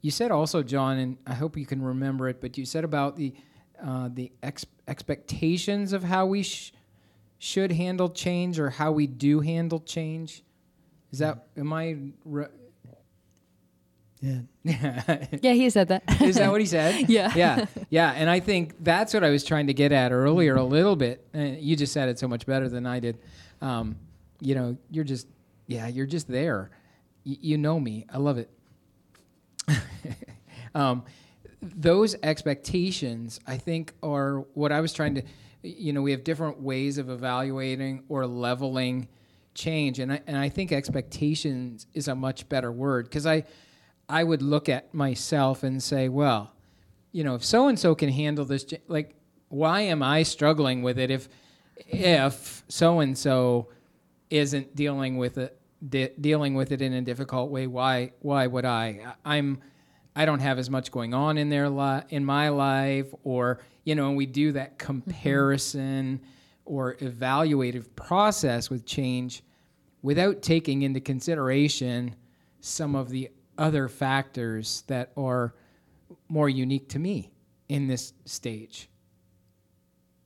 You 0.01 0.11
said 0.11 0.31
also, 0.31 0.63
John, 0.63 0.99
and 0.99 1.19
I 1.27 1.35
hope 1.35 1.57
you 1.57 1.67
can 1.67 1.83
remember 1.83 2.29
it, 2.29 2.41
but 2.41 2.57
you 2.57 2.65
said 2.65 2.85
about 2.85 3.17
the 3.17 3.35
uh, 3.85 4.09
the 4.13 4.33
ex- 4.43 4.67
expectations 4.87 5.93
of 5.93 6.05
how 6.05 6.27
we 6.27 6.43
sh- 6.43 6.73
should 7.39 7.73
handle 7.73 8.09
change 8.09 8.59
or 8.59 8.71
how 8.71 8.93
we 8.93 9.07
do 9.07 9.41
handle 9.41 9.81
change. 9.81 10.43
Is 11.11 11.19
that 11.19 11.47
am 11.57 11.73
I? 11.73 11.97
Re- 12.25 12.47
Yeah. 14.21 14.41
Yeah, 15.43 15.53
he 15.53 15.71
said 15.71 15.89
that. 15.89 16.03
Is 16.21 16.37
that 16.37 16.51
what 16.51 16.61
he 16.61 16.67
said? 16.67 17.09
Yeah. 17.09 17.33
Yeah. 17.35 17.67
Yeah. 17.91 18.13
And 18.17 18.29
I 18.29 18.41
think 18.41 18.75
that's 18.83 19.15
what 19.15 19.25
I 19.25 19.31
was 19.31 19.45
trying 19.45 19.69
to 19.69 19.75
get 19.75 19.93
at 19.93 20.13
earlier 20.13 20.57
a 20.57 20.65
little 20.65 20.97
bit. 20.97 21.27
And 21.33 21.59
you 21.61 21.77
just 21.77 21.93
said 21.93 22.09
it 22.09 22.19
so 22.19 22.27
much 22.29 22.45
better 22.47 22.69
than 22.69 22.87
I 22.87 23.01
did. 23.01 23.19
Um, 23.63 23.97
you 24.41 24.55
know, 24.55 24.77
you're 24.91 25.05
just, 25.05 25.27
yeah, 25.67 25.87
you're 25.89 26.07
just 26.07 26.29
there. 26.29 26.71
Y- 27.25 27.39
you 27.41 27.59
know 27.59 27.79
me. 27.81 28.07
I 28.13 28.19
love 28.19 28.39
it. 28.39 28.51
um, 30.75 31.05
those 31.63 32.15
expectations, 32.23 33.41
I 33.47 33.57
think, 33.57 33.93
are 34.03 34.41
what 34.55 34.73
I 34.73 34.81
was 34.81 34.93
trying 34.93 35.17
to, 35.17 35.23
you 35.63 35.93
know, 35.93 36.03
we 36.03 36.13
have 36.13 36.25
different 36.25 36.61
ways 36.61 36.99
of 36.99 37.11
evaluating 37.11 38.05
or 38.09 38.27
leveling 38.27 39.09
change. 39.55 39.99
And 39.99 40.13
I, 40.13 40.21
and 40.27 40.37
I 40.37 40.49
think 40.49 40.71
expectations 40.73 41.87
is 41.95 42.07
a 42.09 42.15
much 42.15 42.49
better 42.49 42.71
word 42.71 43.07
because 43.07 43.27
I, 43.27 43.45
I 44.09 44.25
would 44.25 44.43
look 44.43 44.69
at 44.69 44.93
myself 44.95 45.63
and 45.63 45.83
say, 45.83 46.09
well, 46.09 46.53
you 47.13 47.25
know, 47.25 47.35
if 47.35 47.45
so 47.45 47.69
and 47.69 47.79
so 47.79 47.95
can 47.95 48.09
handle 48.09 48.45
this, 48.45 48.65
like, 48.87 49.15
why 49.49 49.83
am 49.83 50.03
I 50.03 50.23
struggling 50.23 50.83
with 50.83 50.99
it 50.99 51.11
if, 51.11 51.29
if 51.77 52.65
so 52.69 53.01
and 53.01 53.17
so 53.17 53.69
isn't 54.31 54.75
dealing 54.75 55.17
with 55.17 55.39
it, 55.39 55.59
de- 55.87 56.13
dealing 56.21 56.55
with 56.55 56.73
it 56.73 56.83
in 56.83 56.93
a 56.93 57.03
difficult 57.03 57.51
way? 57.51 57.67
Why, 57.67 58.13
why 58.21 58.47
would 58.47 58.65
I? 58.65 59.15
I- 59.25 59.37
I'm, 59.37 59.61
I 60.17 60.25
don't 60.25 60.41
have 60.41 60.59
as 60.59 60.69
much 60.69 60.91
going 60.91 61.15
on 61.15 61.39
in 61.39 61.49
their 61.49 61.69
li- 61.69 62.03
in 62.09 62.25
my 62.25 62.49
life, 62.49 63.13
or 63.23 63.61
you 63.85 63.95
know, 63.95 64.09
and 64.09 64.17
we 64.17 64.27
do 64.27 64.53
that 64.53 64.79
mm-hmm. 64.79 64.87
comparison 64.87 66.21
or 66.65 66.97
evaluative 66.97 67.87
process 67.97 68.69
with 68.69 68.85
change 68.85 69.43
without 70.03 70.43
taking 70.43 70.83
into 70.83 71.01
consideration 71.01 72.15
some 72.61 72.95
of 72.95 73.09
the 73.11 73.31
other 73.59 73.89
factors 73.89 74.85
that 74.87 75.13
are 75.17 75.55
more 76.29 76.49
unique 76.49 76.89
to 76.91 76.99
me 76.99 77.31
in 77.69 77.87
this 77.87 78.13
stage. 78.25 78.89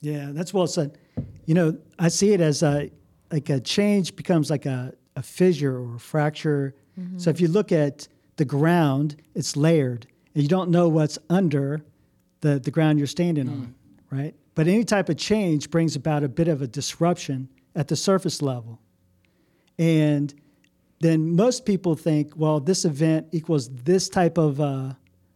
Yeah, 0.01 0.31
that's 0.33 0.53
well 0.53 0.67
said. 0.67 0.99
You 1.47 1.55
know, 1.55 1.79
I 1.99 2.09
see 2.09 2.33
it 2.33 2.41
as 2.41 2.63
a 2.63 2.91
like 3.31 3.49
a 3.49 3.61
change 3.61 4.15
becomes 4.15 4.51
like 4.51 4.67
a, 4.67 4.93
a 5.17 5.23
fissure 5.23 5.79
or 5.79 5.97
a 5.97 5.99
fracture. 5.99 6.75
Mm-hmm. 6.99 7.19
So 7.19 7.31
if 7.31 7.41
you 7.41 7.49
look 7.49 7.73
at 7.73 8.07
the 8.37 8.45
ground, 8.45 9.17
it's 9.35 9.57
layered, 9.57 10.07
and 10.35 10.43
you 10.43 10.49
don't 10.49 10.71
know 10.71 10.89
what's 10.89 11.19
under 11.31 11.83
the, 12.41 12.59
the 12.59 12.71
ground 12.71 12.99
you're 12.99 13.07
standing 13.07 13.49
on, 13.49 13.55
mm. 13.57 14.17
right? 14.17 14.35
But 14.55 14.69
any 14.69 14.85
type 14.85 15.09
of 15.09 15.17
change 15.17 15.71
brings 15.71 15.97
about 15.97 16.23
a 16.23 16.29
bit 16.29 16.49
of 16.49 16.61
a 16.61 16.67
disruption 16.67 17.49
at 17.75 17.89
the 17.89 17.97
surface 17.97 18.43
level. 18.43 18.81
And 19.79 20.35
then 21.03 21.35
most 21.35 21.67
people 21.67 21.95
think, 21.97 22.33
well, 22.37 22.61
this 22.61 22.85
event 22.85 23.27
equals 23.33 23.69
this 23.69 24.09
type 24.09 24.39
of 24.39 24.61
uh, 24.61 24.95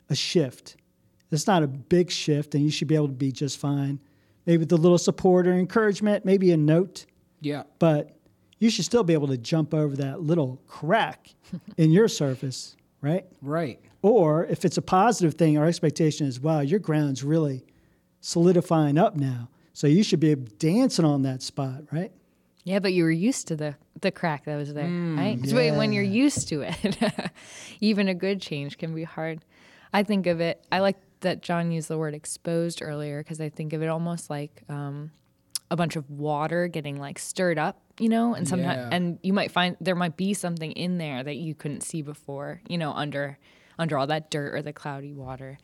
a 0.09 0.15
shift. 0.15 0.77
It's 1.33 1.47
not 1.49 1.63
a 1.63 1.67
big 1.67 2.11
shift, 2.11 2.55
and 2.55 2.63
you 2.65 2.71
should 2.71 2.87
be 2.89 2.95
able 2.95 3.09
to 3.09 3.13
be 3.15 3.33
just 3.33 3.59
fine. 3.59 3.99
Maybe 4.47 4.59
with 4.59 4.71
a 4.73 4.77
little 4.77 4.97
support 4.99 5.47
or 5.49 5.53
encouragement, 5.55 6.25
maybe 6.25 6.53
a 6.53 6.57
note, 6.57 7.07
Yeah. 7.41 7.65
but 7.81 8.17
you 8.61 8.71
should 8.71 8.85
still 8.85 9.03
be 9.03 9.13
able 9.13 9.27
to 9.29 9.37
jump 9.37 9.75
over 9.75 9.97
that 9.97 10.21
little 10.23 10.61
crack 10.69 11.35
in 11.77 11.91
your 11.91 12.07
surface, 12.07 12.77
right? 13.01 13.27
Right. 13.43 13.81
Or 14.03 14.47
if 14.47 14.65
it's 14.65 14.77
a 14.79 14.83
positive 14.83 15.35
thing, 15.35 15.59
our 15.59 15.67
expectation 15.67 16.29
is, 16.29 16.39
wow, 16.39 16.61
your 16.61 16.79
ground's 16.79 17.25
really 17.25 17.65
solidifying 18.21 18.99
up 18.99 19.17
now. 19.17 19.49
So 19.73 19.89
you 19.89 20.03
should 20.05 20.21
be 20.21 20.35
dancing 20.37 21.05
on 21.05 21.23
that 21.23 21.43
spot, 21.43 21.83
right? 21.93 22.13
Yeah, 22.65 22.79
but 22.79 22.93
you 22.93 23.03
were 23.05 23.11
used 23.11 23.49
to 23.49 23.57
the 23.57 23.75
the 24.01 24.11
crack 24.11 24.45
that 24.45 24.57
was 24.57 24.73
there, 24.75 24.89
Mm, 24.89 25.17
right? 25.55 25.75
When 25.77 25.93
you're 25.93 26.03
used 26.03 26.49
to 26.49 26.63
it, 26.63 27.31
even 27.81 28.09
a 28.09 28.15
good 28.15 28.41
change 28.41 28.79
can 28.79 28.95
be 28.95 29.05
hard. 29.05 29.45
I 29.93 30.03
think 30.03 30.27
of 30.27 30.41
it. 30.41 30.65
I 30.71 30.81
like 30.81 30.97
that 31.21 31.43
John 31.43 31.71
used 31.73 31.89
the 31.89 31.97
word 31.99 32.15
exposed 32.15 32.83
earlier 32.83 33.21
because 33.23 33.41
I 33.41 33.49
think 33.49 33.73
of 33.73 33.83
it 33.83 33.89
almost 33.89 34.29
like 34.29 34.63
um, 34.69 35.11
a 35.71 35.77
bunch 35.77 35.97
of 35.97 36.11
water 36.11 36.69
getting 36.69 36.97
like 36.99 37.19
stirred 37.19 37.59
up, 37.59 37.81
you 37.99 38.09
know, 38.09 38.35
and 38.35 38.47
sometimes 38.47 38.77
Yeah. 38.77 38.89
and 38.93 39.19
you 39.23 39.33
might 39.33 39.51
find 39.51 39.77
there 39.81 39.95
might 39.95 40.17
be 40.17 40.35
something 40.35 40.73
in 40.73 40.99
there 40.99 41.23
that 41.25 41.37
you 41.37 41.55
couldn't 41.55 41.81
see 41.83 42.03
before, 42.03 42.61
you 42.69 42.77
know, 42.79 42.93
under 42.93 43.39
under 43.79 43.97
all 43.99 44.07
that 44.09 44.31
dirt 44.31 44.55
or 44.55 44.63
the 44.63 44.73
cloudy 44.73 45.13
water, 45.15 45.59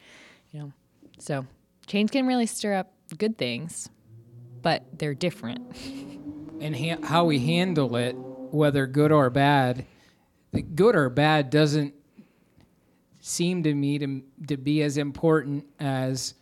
you 0.51 0.61
know. 0.61 0.73
So 1.19 1.47
change 1.87 2.11
can 2.11 2.27
really 2.27 2.47
stir 2.47 2.75
up 2.75 2.93
good 3.19 3.37
things, 3.37 3.91
but 4.62 4.85
they're 4.99 5.15
different. 5.15 5.61
And 6.62 6.76
ha- 6.76 7.04
how 7.04 7.25
we 7.25 7.40
handle 7.40 7.97
it, 7.97 8.14
whether 8.14 8.87
good 8.87 9.11
or 9.11 9.28
bad, 9.31 9.85
good 10.76 10.95
or 10.95 11.11
bad 11.11 11.50
doesn't 11.50 11.92
seem 13.21 13.64
to 13.64 13.75
me 13.75 13.99
to, 13.99 14.23
to 14.47 14.57
be 14.57 14.83
as 14.83 14.97
important 14.97 15.66
as 15.81 16.35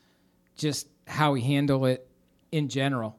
just 0.56 0.88
how 1.06 1.32
we 1.32 1.40
handle 1.40 1.86
it 1.86 2.06
in 2.52 2.68
general. 2.68 3.16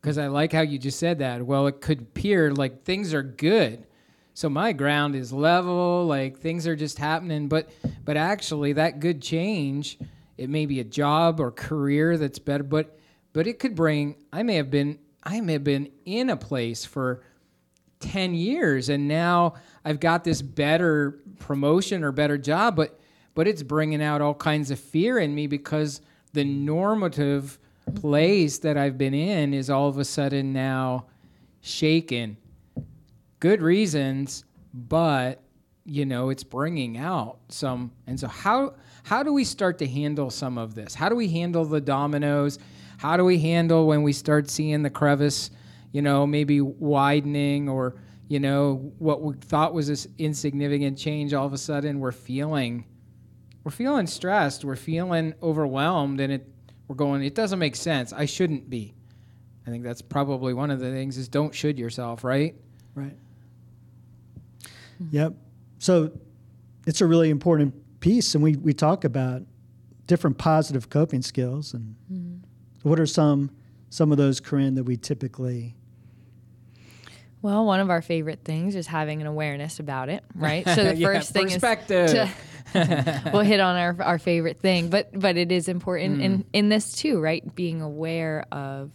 Because 0.00 0.16
I 0.16 0.28
like 0.28 0.52
how 0.52 0.62
you 0.62 0.78
just 0.78 0.98
said 0.98 1.18
that. 1.18 1.44
Well, 1.44 1.66
it 1.66 1.82
could 1.82 2.00
appear 2.00 2.52
like 2.52 2.84
things 2.84 3.12
are 3.12 3.22
good. 3.22 3.86
So 4.32 4.48
my 4.48 4.72
ground 4.72 5.14
is 5.14 5.34
level, 5.34 6.06
like 6.06 6.38
things 6.38 6.66
are 6.66 6.76
just 6.76 6.98
happening, 6.98 7.48
but 7.48 7.70
but 8.06 8.16
actually 8.16 8.72
that 8.72 9.00
good 9.00 9.20
change, 9.20 9.98
it 10.38 10.48
may 10.48 10.64
be 10.64 10.80
a 10.80 10.84
job 10.84 11.40
or 11.40 11.50
career 11.50 12.16
that's 12.16 12.38
better, 12.38 12.64
but 12.64 12.98
but 13.34 13.46
it 13.46 13.58
could 13.58 13.74
bring 13.74 14.16
I 14.32 14.42
may 14.42 14.56
have 14.56 14.70
been 14.70 14.98
I 15.24 15.40
may 15.40 15.54
have 15.54 15.64
been 15.64 15.90
in 16.04 16.30
a 16.30 16.36
place 16.36 16.84
for 16.84 17.22
10 18.00 18.34
years 18.34 18.88
and 18.90 19.08
now 19.08 19.54
I've 19.84 19.98
got 19.98 20.24
this 20.24 20.42
better 20.42 21.22
promotion 21.38 22.04
or 22.04 22.12
better 22.12 22.36
job 22.36 22.76
but 22.76 23.00
but 23.34 23.48
it's 23.48 23.62
bringing 23.62 24.02
out 24.02 24.20
all 24.20 24.34
kinds 24.34 24.70
of 24.70 24.78
fear 24.78 25.18
in 25.18 25.34
me 25.34 25.46
because 25.46 26.00
the 26.34 26.44
normative 26.44 27.58
place 27.96 28.58
that 28.58 28.76
I've 28.76 28.96
been 28.96 29.14
in 29.14 29.54
is 29.54 29.70
all 29.70 29.88
of 29.88 29.98
a 29.98 30.04
sudden 30.04 30.52
now 30.52 31.06
shaken. 31.62 32.36
Good 33.40 33.62
reasons 33.62 34.44
but 34.72 35.40
you 35.86 36.04
know 36.04 36.30
it's 36.30 36.44
bringing 36.44 36.96
out 36.96 37.38
some 37.48 37.92
and 38.06 38.18
so 38.18 38.26
how 38.26 38.74
how 39.04 39.22
do 39.22 39.32
we 39.32 39.44
start 39.44 39.78
to 39.78 39.86
handle 39.86 40.30
some 40.30 40.58
of 40.58 40.74
this? 40.74 40.94
How 40.94 41.08
do 41.08 41.14
we 41.14 41.28
handle 41.28 41.64
the 41.64 41.80
dominoes 41.80 42.58
how 43.04 43.16
do 43.16 43.24
we 43.24 43.38
handle 43.38 43.86
when 43.86 44.02
we 44.02 44.12
start 44.12 44.50
seeing 44.50 44.82
the 44.82 44.90
crevice 44.90 45.50
you 45.92 46.02
know 46.02 46.26
maybe 46.26 46.60
widening 46.60 47.68
or 47.68 47.94
you 48.28 48.40
know 48.40 48.92
what 48.98 49.22
we 49.22 49.34
thought 49.34 49.74
was 49.74 49.86
this 49.86 50.08
insignificant 50.18 50.98
change 50.98 51.34
all 51.34 51.46
of 51.46 51.52
a 51.52 51.58
sudden 51.58 52.00
we're 52.00 52.12
feeling 52.12 52.84
we're 53.62 53.70
feeling 53.70 54.06
stressed 54.06 54.64
we're 54.64 54.74
feeling 54.74 55.34
overwhelmed 55.42 56.20
and 56.20 56.32
it 56.32 56.48
we're 56.88 56.96
going 56.96 57.22
it 57.22 57.34
doesn't 57.34 57.58
make 57.58 57.76
sense 57.76 58.12
i 58.12 58.24
shouldn't 58.24 58.68
be 58.68 58.94
i 59.66 59.70
think 59.70 59.84
that's 59.84 60.02
probably 60.02 60.54
one 60.54 60.70
of 60.70 60.80
the 60.80 60.90
things 60.90 61.16
is 61.16 61.28
don't 61.28 61.54
should 61.54 61.78
yourself 61.78 62.24
right 62.24 62.54
Right. 62.94 63.16
Yep. 65.10 65.34
So 65.78 66.12
it's 66.86 67.00
a 67.00 67.06
really 67.06 67.30
important 67.30 67.74
piece, 68.00 68.34
and 68.34 68.44
we, 68.44 68.56
we 68.56 68.72
talk 68.72 69.04
about 69.04 69.42
different 70.06 70.38
positive 70.38 70.88
coping 70.88 71.22
skills. 71.22 71.74
And 71.74 71.96
hmm. 72.08 72.23
What 72.84 73.00
are 73.00 73.06
some 73.06 73.50
some 73.88 74.12
of 74.12 74.18
those, 74.18 74.40
Corryn, 74.40 74.74
that 74.74 74.84
we 74.84 74.98
typically? 74.98 75.74
Well, 77.40 77.64
one 77.64 77.80
of 77.80 77.88
our 77.88 78.02
favorite 78.02 78.40
things 78.44 78.74
is 78.74 78.86
having 78.86 79.20
an 79.20 79.26
awareness 79.26 79.78
about 79.78 80.10
it, 80.10 80.22
right? 80.34 80.66
So 80.66 80.84
the 80.84 80.94
Yeah, 80.96 81.06
first 81.06 81.32
thing 81.32 81.48
perspective. 81.48 82.06
is 82.06 82.12
to, 82.72 83.30
we'll 83.32 83.42
hit 83.42 83.60
on 83.60 83.76
our, 83.76 83.96
our 84.02 84.18
favorite 84.18 84.60
thing, 84.60 84.90
but 84.90 85.18
but 85.18 85.38
it 85.38 85.50
is 85.50 85.68
important 85.68 86.20
in 86.20 86.38
mm. 86.38 86.44
in 86.52 86.68
this 86.68 86.92
too, 86.92 87.20
right? 87.20 87.54
Being 87.54 87.80
aware 87.80 88.44
of 88.52 88.90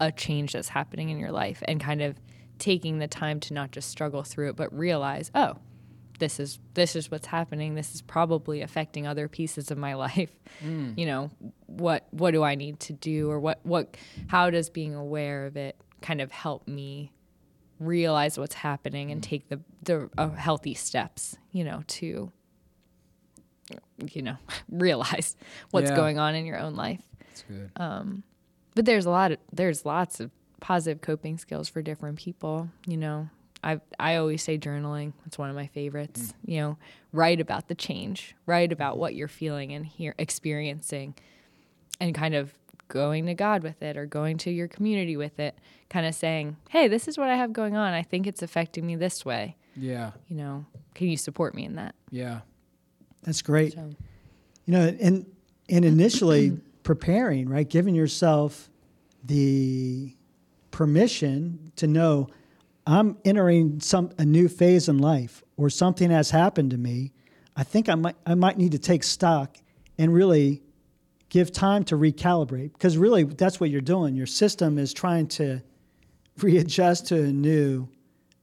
a 0.00 0.10
change 0.10 0.54
that's 0.54 0.68
happening 0.68 1.10
in 1.10 1.18
your 1.18 1.30
life 1.30 1.62
and 1.68 1.78
kind 1.78 2.00
of 2.00 2.18
taking 2.58 3.00
the 3.00 3.08
time 3.08 3.38
to 3.40 3.52
not 3.54 3.70
just 3.70 3.90
struggle 3.90 4.22
through 4.22 4.48
it, 4.48 4.56
but 4.56 4.72
realize, 4.72 5.30
oh, 5.34 5.56
this 6.20 6.38
is 6.38 6.60
this 6.74 6.94
is 6.94 7.10
what's 7.10 7.26
happening. 7.26 7.74
This 7.74 7.94
is 7.94 8.00
probably 8.02 8.60
affecting 8.62 9.06
other 9.06 9.26
pieces 9.26 9.70
of 9.72 9.78
my 9.78 9.94
life. 10.06 10.30
Mm. 10.64 10.96
You 10.96 11.06
know, 11.06 11.30
what 11.66 12.06
what 12.12 12.30
do 12.30 12.44
I 12.44 12.54
need 12.54 12.78
to 12.80 12.92
do, 12.92 13.28
or 13.30 13.40
what 13.40 13.58
what 13.64 13.96
how 14.28 14.50
does 14.50 14.70
being 14.70 14.94
aware 14.94 15.46
of 15.46 15.56
it 15.56 15.76
kind 16.00 16.20
of 16.20 16.30
help 16.30 16.68
me 16.68 17.12
realize 17.80 18.38
what's 18.38 18.54
happening 18.54 19.10
and 19.10 19.20
mm. 19.20 19.24
take 19.24 19.48
the 19.48 19.60
the 19.82 20.08
uh, 20.16 20.28
healthy 20.30 20.74
steps, 20.74 21.36
you 21.50 21.64
know, 21.64 21.82
to 21.88 22.30
you 24.12 24.22
know 24.22 24.36
realize 24.70 25.36
what's 25.70 25.90
Yeah. 25.90 25.96
going 25.96 26.18
on 26.18 26.34
in 26.34 26.46
your 26.46 26.58
own 26.58 26.76
life. 26.76 27.02
That's 27.20 27.42
good. 27.42 27.70
Um, 27.76 28.22
but 28.74 28.84
there's 28.84 29.06
a 29.06 29.10
lot 29.10 29.32
of 29.32 29.38
there's 29.52 29.84
lots 29.84 30.20
of 30.20 30.30
positive 30.60 31.00
coping 31.00 31.38
skills 31.38 31.68
for 31.68 31.82
different 31.82 32.18
people. 32.18 32.68
You 32.86 32.96
know, 32.98 33.30
I 33.62 33.80
I 33.98 34.16
always 34.16 34.42
say 34.42 34.58
journaling. 34.58 35.12
It's 35.26 35.38
one 35.38 35.50
of 35.50 35.56
my 35.56 35.66
favorites. 35.68 36.34
You 36.44 36.60
know, 36.60 36.78
write 37.12 37.40
about 37.40 37.68
the 37.68 37.74
change, 37.74 38.34
write 38.46 38.72
about 38.72 38.98
what 38.98 39.14
you're 39.14 39.28
feeling 39.28 39.72
and 39.72 39.84
here 39.86 40.14
experiencing, 40.18 41.14
and 42.00 42.14
kind 42.14 42.34
of 42.34 42.54
going 42.88 43.26
to 43.26 43.34
God 43.34 43.62
with 43.62 43.82
it 43.82 43.96
or 43.96 44.04
going 44.06 44.36
to 44.38 44.50
your 44.50 44.66
community 44.68 45.16
with 45.16 45.38
it. 45.38 45.56
Kind 45.90 46.06
of 46.06 46.14
saying, 46.14 46.56
hey, 46.70 46.88
this 46.88 47.06
is 47.06 47.16
what 47.18 47.28
I 47.28 47.36
have 47.36 47.52
going 47.52 47.76
on. 47.76 47.92
I 47.92 48.02
think 48.02 48.26
it's 48.26 48.42
affecting 48.42 48.86
me 48.86 48.96
this 48.96 49.24
way. 49.24 49.56
yeah. 49.76 50.12
You 50.28 50.36
know, 50.36 50.64
can 50.94 51.08
you 51.08 51.16
support 51.16 51.54
me 51.54 51.64
in 51.64 51.76
that? 51.76 51.94
Yeah. 52.10 52.40
That's 53.22 53.42
great. 53.42 53.74
So, 53.74 53.90
You 54.66 54.72
know, 54.72 54.96
and 55.00 55.26
and 55.68 55.84
initially 55.84 56.58
preparing, 56.82 57.48
right, 57.48 57.68
giving 57.68 57.94
yourself 57.94 58.70
the 59.22 60.16
permission 60.70 61.72
to 61.76 61.86
know 61.86 62.28
I'm 62.86 63.18
entering 63.24 63.80
some 63.80 64.10
a 64.18 64.24
new 64.24 64.48
phase 64.48 64.88
in 64.88 64.98
life 64.98 65.42
or 65.56 65.70
something 65.70 66.10
has 66.10 66.30
happened 66.30 66.70
to 66.70 66.78
me. 66.78 67.12
I 67.56 67.62
think 67.62 67.88
I 67.88 67.94
might 67.94 68.16
I 68.26 68.34
might 68.34 68.58
need 68.58 68.72
to 68.72 68.78
take 68.78 69.02
stock 69.02 69.56
and 69.98 70.12
really 70.12 70.62
give 71.28 71.52
time 71.52 71.84
to 71.84 71.96
recalibrate 71.96 72.72
because 72.72 72.96
really 72.96 73.24
that's 73.24 73.60
what 73.60 73.70
you're 73.70 73.80
doing. 73.80 74.14
Your 74.14 74.26
system 74.26 74.78
is 74.78 74.92
trying 74.92 75.28
to 75.28 75.60
readjust 76.42 77.06
to 77.08 77.22
a 77.22 77.32
new 77.32 77.88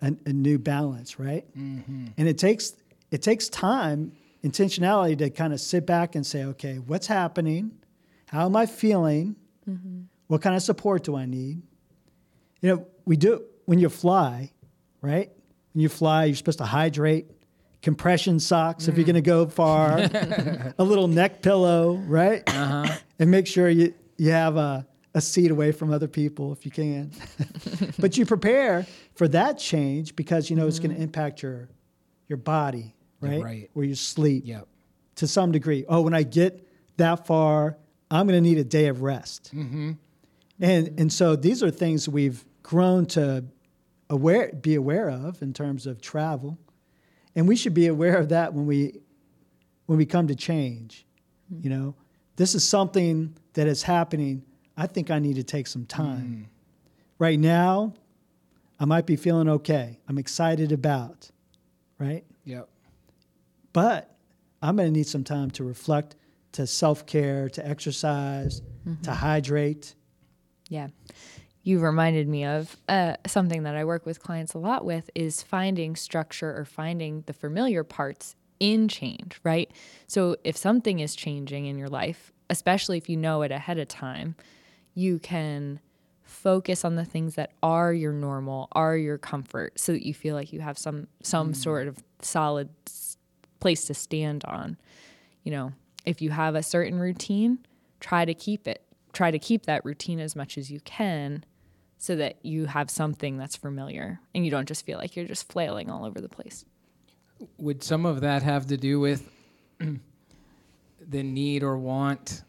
a, 0.02 0.14
a 0.26 0.34
new 0.34 0.60
balance, 0.60 1.20
right? 1.20 1.46
Mm-hmm. 1.58 2.08
And 2.18 2.28
it 2.28 2.38
takes 2.38 2.74
it 3.12 3.22
takes 3.22 3.50
time, 3.50 4.12
intentionality 4.44 5.18
to 5.20 5.30
kind 5.30 5.54
of 5.54 5.60
sit 5.62 5.86
back 5.86 6.16
and 6.16 6.26
say, 6.26 6.44
okay, 6.44 6.76
what's 6.78 7.08
happening? 7.08 7.72
How 8.28 8.46
am 8.46 8.56
I 8.56 8.66
feeling? 8.66 9.36
Mm-hmm. 9.68 10.02
What 10.28 10.42
kind 10.42 10.56
of 10.56 10.62
support 10.62 11.04
do 11.04 11.16
I 11.16 11.26
need? 11.26 11.62
You 12.62 12.76
know, 12.76 12.88
we 13.06 13.16
do 13.16 13.44
when 13.68 13.80
you 13.80 13.90
fly, 13.90 14.52
right? 15.02 15.30
When 15.74 15.82
you 15.82 15.90
fly, 15.90 16.26
you're 16.26 16.36
supposed 16.36 16.58
to 16.60 16.66
hydrate, 16.66 17.28
compression 17.82 18.40
socks 18.40 18.88
if 18.88 18.96
you're 18.98 19.06
going 19.06 19.16
to 19.16 19.22
go 19.22 19.46
far, 19.46 20.00
a 20.78 20.84
little 20.84 21.08
neck 21.08 21.42
pillow, 21.42 21.96
right? 22.08 22.42
Uh-huh. 22.48 22.98
And 23.20 23.30
make 23.30 23.46
sure 23.46 23.70
you, 23.70 23.94
you 24.18 24.32
have 24.32 24.56
a, 24.56 24.88
a 25.14 25.20
seat 25.20 25.52
away 25.52 25.74
from 25.74 25.92
other 25.92 26.08
people 26.08 26.54
if 26.54 26.66
you 26.66 26.72
can. 26.72 27.12
but 28.00 28.18
you 28.18 28.26
prepare 28.26 28.88
for 29.16 29.28
that 29.28 29.60
change 29.60 30.16
because 30.16 30.50
you 30.50 30.56
know 30.56 30.66
it's 30.66 30.80
going 30.80 30.96
to 30.96 31.02
impact 31.02 31.42
your 31.44 31.68
your 32.30 32.38
body, 32.38 32.96
right? 33.22 33.44
right. 33.44 33.70
Where 33.74 33.86
you 33.86 33.96
sleep 33.96 34.44
Yep. 34.46 34.68
to 35.16 35.28
some 35.28 35.52
degree. 35.52 35.86
Oh, 35.88 36.02
when 36.02 36.14
I 36.14 36.24
get 36.24 36.68
that 36.98 37.26
far, 37.28 37.78
I'm 38.10 38.28
going 38.28 38.42
to 38.42 38.50
need 38.50 38.58
a 38.58 38.64
day 38.64 38.88
of 38.88 39.02
rest. 39.02 39.52
Mm-hmm. 39.54 39.92
And 40.62 41.00
and 41.00 41.12
so 41.12 41.36
these 41.36 41.64
are 41.64 41.72
things 41.72 42.08
we've 42.10 42.44
grown 42.64 43.06
to 43.08 43.46
aware 44.10 44.52
be 44.54 44.76
aware 44.76 45.10
of 45.10 45.42
in 45.42 45.54
terms 45.54 45.88
of 45.88 46.02
travel, 46.02 46.58
and 47.36 47.48
we 47.48 47.56
should 47.56 47.74
be 47.74 47.88
aware 47.88 48.18
of 48.18 48.30
that 48.30 48.54
when 48.54 48.66
we 48.66 49.00
when 49.86 49.98
we 49.98 50.06
come 50.06 50.28
to 50.28 50.36
change. 50.36 51.06
Hmm. 51.50 51.62
You 51.64 51.70
know, 51.70 51.96
this 52.36 52.56
is 52.56 52.68
something 52.68 53.36
that 53.54 53.68
is 53.68 53.84
happening. 53.84 54.44
I 54.76 54.88
think 54.88 55.10
I 55.10 55.20
need 55.20 55.36
to 55.36 55.44
take 55.44 55.68
some 55.68 55.86
time. 55.86 56.20
Hmm. 56.20 56.44
Right 57.20 57.40
now, 57.40 57.94
I 58.80 58.86
might 58.86 59.06
be 59.06 59.16
feeling 59.16 59.50
okay. 59.50 60.00
I'm 60.08 60.18
excited 60.18 60.72
about, 60.72 61.32
right? 61.98 62.24
Yep. 62.46 62.70
But 63.74 64.16
I'm 64.62 64.76
going 64.76 64.88
to 64.88 64.92
need 64.92 65.08
some 65.08 65.24
time 65.24 65.52
to 65.52 65.64
reflect, 65.64 66.16
to 66.54 66.68
self 66.68 67.06
care, 67.06 67.50
to 67.50 67.68
exercise, 67.68 68.62
mm-hmm. 68.88 69.02
to 69.02 69.12
hydrate. 69.12 69.96
Yeah. 70.70 70.88
You 71.68 71.80
reminded 71.80 72.30
me 72.30 72.46
of 72.46 72.78
uh, 72.88 73.18
something 73.26 73.64
that 73.64 73.76
I 73.76 73.84
work 73.84 74.06
with 74.06 74.24
clients 74.24 74.54
a 74.54 74.58
lot 74.58 74.86
with 74.86 75.10
is 75.14 75.44
finding 75.44 75.98
structure 75.98 76.58
or 76.58 76.64
finding 76.64 77.26
the 77.26 77.34
familiar 77.34 77.84
parts 77.84 78.38
in 78.62 78.88
change, 78.88 79.38
right? 79.44 79.70
So 80.08 80.38
if 80.46 80.56
something 80.56 81.00
is 81.00 81.14
changing 81.14 81.66
in 81.66 81.78
your 81.78 81.90
life, 81.90 82.32
especially 82.50 82.98
if 82.98 83.10
you 83.10 83.18
know 83.18 83.42
it 83.42 83.52
ahead 83.52 83.80
of 83.80 83.90
time, 83.90 84.38
you 84.94 85.20
can 85.20 85.82
focus 86.24 86.86
on 86.86 86.96
the 86.96 87.04
things 87.04 87.36
that 87.36 87.52
are 87.62 87.92
your 87.92 88.14
normal, 88.14 88.70
are 88.72 88.96
your 88.96 89.18
comfort 89.18 89.78
so 89.78 89.92
that 89.92 90.08
you 90.08 90.14
feel 90.14 90.36
like 90.36 90.54
you 90.54 90.62
have 90.62 90.78
some 90.78 91.10
some 91.22 91.54
sort 91.54 91.90
of 91.90 92.02
solid 92.22 92.70
place 93.60 93.84
to 93.88 93.94
stand 93.94 94.46
on. 94.46 94.78
You 95.44 95.52
know, 95.52 95.74
if 96.06 96.22
you 96.22 96.30
have 96.30 96.56
a 96.56 96.64
certain 96.64 96.98
routine, 96.98 97.60
try 98.00 98.24
to 98.24 98.34
keep 98.34 98.70
it. 98.70 98.84
Try 99.12 99.32
to 99.32 99.40
keep 99.40 99.66
that 99.66 99.84
routine 99.84 100.22
as 100.22 100.34
much 100.34 100.58
as 100.58 100.72
you 100.72 100.80
can 100.80 101.44
so 101.98 102.16
that 102.16 102.38
you 102.44 102.66
have 102.66 102.90
something 102.90 103.38
that's 103.38 103.56
familiar 103.56 104.20
and 104.36 104.46
you 104.46 104.52
don't 104.52 104.68
just 104.68 104.86
feel 104.86 104.98
like 104.98 105.16
you're 105.16 105.26
just 105.26 105.52
flailing 105.52 105.90
all 105.90 106.06
over 106.06 106.22
the 106.22 106.30
place. 106.30 106.66
Would 107.58 107.84
some 107.84 108.06
of 108.06 108.22
that 108.22 108.44
have 108.44 108.68
to 108.68 108.78
do 108.78 109.00
with 109.00 109.30
the 109.80 111.24
need 111.24 111.64
or 111.64 111.78
want 111.78 112.44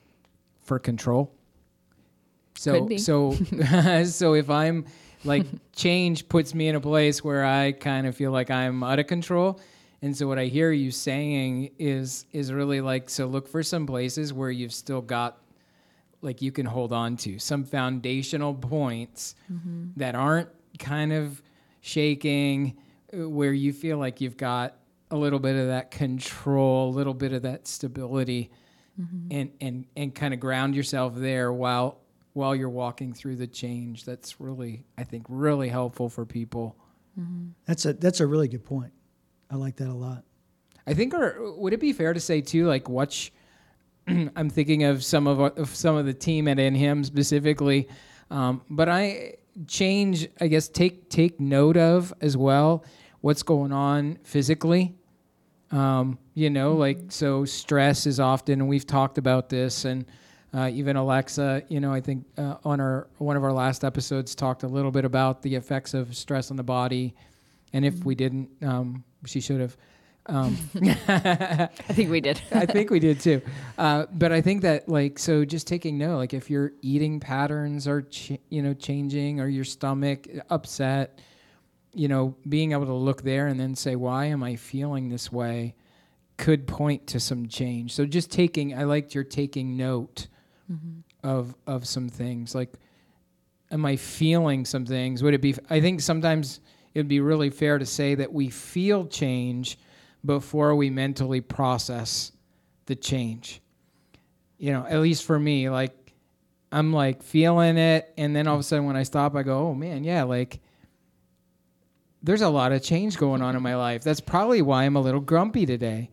for 0.62 0.78
control? 0.78 1.32
So 2.56 2.88
so 2.96 3.32
so 4.04 4.34
if 4.34 4.50
I'm 4.50 4.87
like 5.24 5.46
change 5.74 6.28
puts 6.28 6.54
me 6.54 6.68
in 6.68 6.74
a 6.74 6.80
place 6.80 7.22
where 7.22 7.44
I 7.44 7.72
kind 7.72 8.06
of 8.06 8.16
feel 8.16 8.32
like 8.32 8.50
I'm 8.50 8.82
out 8.82 8.98
of 8.98 9.06
control. 9.06 9.61
And 10.00 10.16
so 10.16 10.28
what 10.28 10.38
I 10.38 10.44
hear 10.44 10.70
you 10.72 10.90
saying 10.90 11.70
is 11.78 12.26
is 12.32 12.52
really 12.52 12.80
like 12.80 13.08
so 13.08 13.26
look 13.26 13.48
for 13.48 13.62
some 13.62 13.87
places 13.87 14.32
where 14.32 14.50
you've 14.50 14.72
still 14.74 15.00
got 15.00 15.38
like 16.20 16.42
you 16.42 16.52
can 16.52 16.66
hold 16.66 16.92
on 16.92 17.16
to 17.16 17.38
some 17.38 17.64
foundational 17.64 18.54
points 18.54 19.35
mm-hmm. 19.52 19.87
that 19.96 20.14
aren't 20.14 20.48
kind 20.78 21.12
of 21.12 21.42
shaking 21.81 22.76
uh, 23.12 23.28
where 23.28 23.52
you 23.52 23.72
feel 23.72 23.98
like 23.98 24.20
you've 24.20 24.37
got 24.37 24.76
a 25.11 25.16
little 25.16 25.38
bit 25.38 25.57
of 25.57 25.68
that 25.68 25.90
control 25.90 26.90
a 26.90 26.94
little 26.94 27.14
bit 27.14 27.33
of 27.33 27.42
that 27.42 27.66
stability 27.66 28.50
mm-hmm. 29.00 29.28
and 29.31 29.50
and 29.61 29.87
and 29.96 30.14
kind 30.14 30.35
of 30.35 30.40
ground 30.40 30.74
yourself 30.74 31.14
there 31.16 31.52
while 31.52 32.00
while 32.35 32.54
you're 32.54 32.68
walking 32.68 33.12
through 33.12 33.37
the 33.37 33.46
change 33.46 34.04
that's 34.04 34.40
really 34.40 34.85
i 34.98 35.04
think 35.04 35.24
really 35.28 35.68
helpful 35.68 36.09
for 36.09 36.26
people 36.26 36.76
mm-hmm. 37.18 37.48
That's 37.66 37.85
a 37.85 37.92
that's 37.92 38.20
a 38.20 38.26
really 38.26 38.48
good 38.48 38.64
point. 38.64 38.92
I 39.50 39.57
like 39.57 39.76
that 39.76 39.88
a 39.88 39.94
lot. 39.94 40.24
I 40.87 40.94
think, 40.94 41.12
or 41.12 41.52
would 41.59 41.72
it 41.74 41.81
be 41.81 41.92
fair 41.92 42.14
to 42.14 42.20
say 42.20 42.40
too, 42.40 42.66
like 42.66 42.88
watch? 42.88 43.33
I'm 44.36 44.50
thinking 44.50 44.84
of 44.84 45.04
some 45.04 45.26
of, 45.26 45.40
our- 45.40 45.52
of 45.56 45.74
some 45.74 45.96
of 45.96 46.06
the 46.06 46.14
team 46.14 46.48
at 46.48 46.58
In 46.58 46.74
Him 46.74 47.04
specifically, 47.04 47.88
um, 48.30 48.62
but 48.70 48.88
I 48.88 49.34
change. 49.66 50.28
I 50.40 50.46
guess 50.48 50.68
take 50.68 51.08
take 51.10 51.40
note 51.40 51.76
of 51.76 52.12
as 52.20 52.36
well 52.36 52.84
what's 53.20 53.42
going 53.42 53.72
on 53.72 54.18
physically. 54.22 54.94
Um, 55.70 56.18
you 56.34 56.48
know, 56.50 56.74
like 56.74 56.98
so 57.08 57.44
stress 57.44 58.06
is 58.06 58.20
often, 58.20 58.60
and 58.60 58.68
we've 58.68 58.86
talked 58.86 59.18
about 59.18 59.48
this, 59.48 59.84
and 59.84 60.06
uh, 60.54 60.70
even 60.72 60.96
Alexa, 60.96 61.64
you 61.68 61.80
know, 61.80 61.92
I 61.92 62.00
think 62.00 62.24
uh, 62.38 62.56
on 62.64 62.80
our 62.80 63.08
one 63.18 63.36
of 63.36 63.44
our 63.44 63.52
last 63.52 63.84
episodes 63.84 64.34
talked 64.34 64.62
a 64.62 64.68
little 64.68 64.90
bit 64.90 65.04
about 65.04 65.42
the 65.42 65.54
effects 65.54 65.92
of 65.94 66.16
stress 66.16 66.50
on 66.50 66.56
the 66.56 66.62
body, 66.62 67.14
and 67.72 67.84
if 67.84 68.04
we 68.04 68.14
didn't, 68.14 68.48
um, 68.62 69.04
she 69.26 69.40
should 69.40 69.60
have. 69.60 69.76
Um, 70.28 70.56
I 71.08 71.68
think 71.92 72.10
we 72.10 72.20
did. 72.20 72.40
I 72.52 72.66
think 72.66 72.90
we 72.90 73.00
did 73.00 73.20
too. 73.20 73.42
Uh, 73.78 74.06
but 74.12 74.32
I 74.32 74.40
think 74.40 74.62
that 74.62 74.88
like 74.88 75.20
so 75.20 75.44
just 75.44 75.68
taking 75.68 75.98
note, 75.98 76.16
like 76.16 76.34
if 76.34 76.50
your 76.50 76.72
eating 76.82 77.20
patterns 77.20 77.86
are 77.86 78.02
ch- 78.02 78.32
you 78.48 78.60
know 78.60 78.74
changing 78.74 79.38
or 79.38 79.46
your 79.46 79.64
stomach 79.64 80.26
upset, 80.50 81.20
you 81.94 82.08
know, 82.08 82.34
being 82.48 82.72
able 82.72 82.86
to 82.86 82.92
look 82.92 83.22
there 83.22 83.46
and 83.46 83.58
then 83.58 83.76
say 83.76 83.94
why 83.94 84.26
am 84.26 84.42
I 84.42 84.56
feeling 84.56 85.10
this 85.10 85.30
way 85.30 85.76
could 86.38 86.66
point 86.66 87.06
to 87.08 87.20
some 87.20 87.46
change. 87.46 87.94
So 87.94 88.04
just 88.04 88.32
taking 88.32 88.76
I 88.76 88.82
liked 88.82 89.14
your 89.14 89.22
taking 89.22 89.76
note 89.76 90.26
of 91.22 91.54
of 91.66 91.86
some 91.86 92.08
things 92.08 92.52
like 92.52 92.72
am 93.70 93.84
I 93.84 93.94
feeling 93.94 94.64
some 94.64 94.86
things? 94.86 95.22
Would 95.22 95.34
it 95.34 95.40
be 95.40 95.54
I 95.70 95.80
think 95.80 96.00
sometimes 96.00 96.58
it 96.94 96.98
would 96.98 97.08
be 97.08 97.20
really 97.20 97.50
fair 97.50 97.78
to 97.78 97.86
say 97.86 98.16
that 98.16 98.32
we 98.32 98.48
feel 98.50 99.06
change 99.06 99.78
before 100.24 100.74
we 100.74 100.90
mentally 100.90 101.40
process 101.40 102.33
the 102.87 102.96
change. 102.96 103.61
You 104.59 104.72
know, 104.72 104.87
at 104.88 105.00
least 105.00 105.24
for 105.24 105.38
me, 105.38 105.70
like 105.70 106.14
I'm 106.72 106.92
like 106.92 107.22
feeling 107.22 107.78
it, 107.78 108.12
and 108.18 108.35
then 108.35 108.46
all 108.46 108.54
of 108.54 108.61
a 108.61 108.64
sudden 108.64 108.87
when 108.87 108.96
I 108.96 109.04
stop, 109.04 109.35
I 109.35 109.42
go, 109.42 109.68
"Oh 109.68 109.74
man, 109.74 110.04
yeah, 110.04 110.24
like 110.24 110.61
there's 112.22 112.42
a 112.42 112.48
lot 112.48 112.72
of 112.72 112.83
change 112.83 113.16
going 113.16 113.42
on 113.42 113.54
in 113.57 113.62
my 113.62 113.76
life. 113.76 114.02
That's 114.02 114.20
probably 114.20 114.62
why 114.62 114.85
I'm 114.85 114.96
a 114.96 115.00
little 115.00 115.20
grumpy 115.20 115.66
today." 115.66 116.11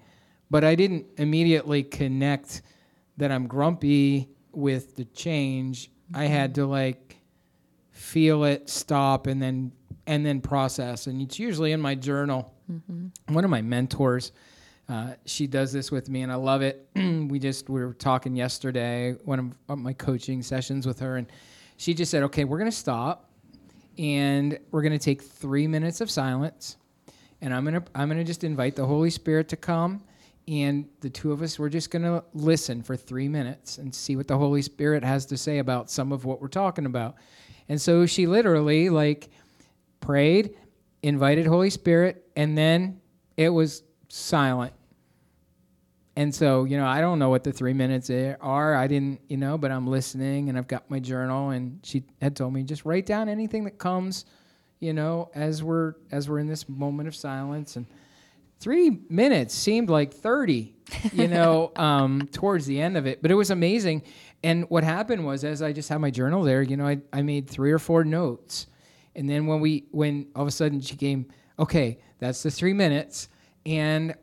But 0.52 0.63
I 0.63 0.76
didn't 0.76 1.08
immediately 1.18 1.84
connect 1.84 2.62
that 3.18 3.32
I'm 3.32 3.48
grumpy 3.48 4.30
with 4.52 4.96
the 4.96 5.06
change. 5.06 5.89
I 6.13 6.26
had 6.26 6.56
to 6.56 6.65
like 6.65 7.18
feel 7.89 8.44
it, 8.44 8.70
stop, 8.70 9.26
and 9.26 9.41
then 9.41 9.72
and 10.08 10.26
then 10.26 10.41
process. 10.41 11.08
And 11.08 11.22
it's 11.22 11.39
usually 11.39 11.72
in 11.72 11.82
my 11.82 11.96
journal. 11.96 12.54
One 13.28 13.44
of 13.44 13.50
my 13.52 13.62
mentors, 13.62 14.32
uh, 14.89 15.13
she 15.26 15.48
does 15.48 15.72
this 15.72 15.91
with 15.91 16.10
me, 16.10 16.22
and 16.22 16.32
I 16.32 16.36
love 16.36 16.62
it. 16.62 16.88
we 16.96 17.38
just 17.39 17.70
we 17.70 17.84
were 17.84 17.94
talking 17.94 18.36
yesterday, 18.36 19.13
one 19.24 19.56
of- 19.70 19.78
my 19.78 19.94
coaching 19.94 20.41
sessions 20.41 20.86
with 20.88 21.00
her, 21.00 21.18
and 21.18 21.28
she 21.78 21.94
just 21.94 22.10
said, 22.12 22.24
"Okay, 22.24 22.44
we're 22.44 22.58
gonna 22.58 22.72
stop, 22.72 23.30
and 23.98 24.58
we're 24.72 24.82
gonna 24.82 25.00
take 25.00 25.22
three 25.22 25.68
minutes 25.68 26.02
of 26.02 26.10
silence, 26.10 26.78
and 27.41 27.54
I'm 27.54 27.63
gonna 27.65 27.84
I'm 27.94 28.08
gonna 28.10 28.24
just 28.24 28.44
invite 28.44 28.76
the 28.76 28.86
Holy 28.86 29.10
Spirit 29.10 29.48
to 29.50 29.56
come." 29.58 30.04
And 30.48 30.86
the 31.02 31.10
two 31.10 31.32
of 31.32 31.41
us, 31.41 31.58
we're 31.58 31.70
just 31.70 31.89
going 31.89 32.04
to 32.04 32.24
listen 32.36 32.84
for 32.84 32.96
three 32.96 33.28
minutes 33.28 33.80
and 33.80 33.91
see 33.96 34.15
what 34.15 34.28
the 34.28 34.38
Holy 34.38 34.62
Spirit 34.62 35.04
has 35.04 35.26
to 35.26 35.38
say 35.38 35.58
about 35.58 35.89
some 35.89 36.12
of 36.12 36.24
what 36.24 36.39
we're 36.39 36.50
talking 36.50 36.86
about. 36.86 37.15
And 37.68 37.82
so 37.82 38.06
she 38.06 38.28
literally, 38.28 38.91
like, 38.91 39.32
prayed, 40.06 40.56
invited 41.02 41.48
Holy 41.48 41.70
Spirit, 41.70 42.30
and 42.36 42.58
then 42.58 43.02
it 43.38 43.50
was 43.50 43.84
silent. 44.08 44.74
And 46.15 46.34
so, 46.34 46.63
you 46.63 46.78
know, 46.78 46.86
I 46.86 47.02
don't 47.02 47.20
know 47.20 47.30
what 47.30 47.44
the 47.44 47.52
three 47.52 47.74
minutes 47.74 48.10
are. 48.10 48.76
I 48.76 48.88
didn't, 48.88 49.20
you 49.28 49.36
know, 49.36 49.58
but 49.58 49.72
I'm 49.72 49.88
listening 49.88 50.48
and 50.48 50.58
I've 50.58 50.68
got 50.68 50.89
my 50.89 51.00
journal. 51.00 51.50
And 51.50 51.80
she 51.84 52.06
had 52.22 52.36
told 52.36 52.54
me 52.54 52.63
just 52.63 52.86
write 52.86 53.06
down 53.06 53.28
anything 53.28 53.65
that 53.65 53.78
comes, 53.78 54.24
you 54.80 54.94
know, 54.94 55.30
as 55.36 55.62
we're 55.62 55.96
as 56.12 56.30
we're 56.30 56.39
in 56.39 56.48
this 56.48 56.70
moment 56.70 57.10
of 57.10 57.15
silence. 57.15 57.76
And 57.76 57.86
three 58.60 59.02
minutes 59.10 59.54
seemed 59.54 59.89
like 59.89 60.13
30 60.13 60.74
you 61.12 61.28
know 61.28 61.72
um, 61.76 62.30
towards 62.32 62.65
the 62.65 62.80
end 62.80 62.96
of 62.96 63.06
it 63.06 63.22
but 63.22 63.30
it 63.30 63.36
was 63.36 63.50
amazing 63.52 64.02
and 64.44 64.70
what 64.70 64.84
happened 64.84 65.26
was 65.26 65.44
as 65.44 65.62
i 65.62 65.74
just 65.74 65.89
had 65.89 65.98
my 65.98 66.10
journal 66.10 66.41
there 66.41 66.62
you 66.62 66.78
know 66.78 66.88
I, 66.88 67.00
I 67.12 67.22
made 67.22 67.50
three 67.50 67.72
or 67.72 67.80
four 67.80 68.04
notes 68.04 68.68
and 69.15 69.30
then 69.30 69.47
when 69.47 69.60
we 69.60 69.86
when 69.91 70.28
all 70.36 70.41
of 70.43 70.47
a 70.47 70.51
sudden 70.51 70.82
she 70.82 70.95
came 70.95 71.28
okay 71.58 71.99
that's 72.19 72.43
the 72.43 72.51
three 72.51 72.73
minutes. 72.73 73.30
And 73.65 74.15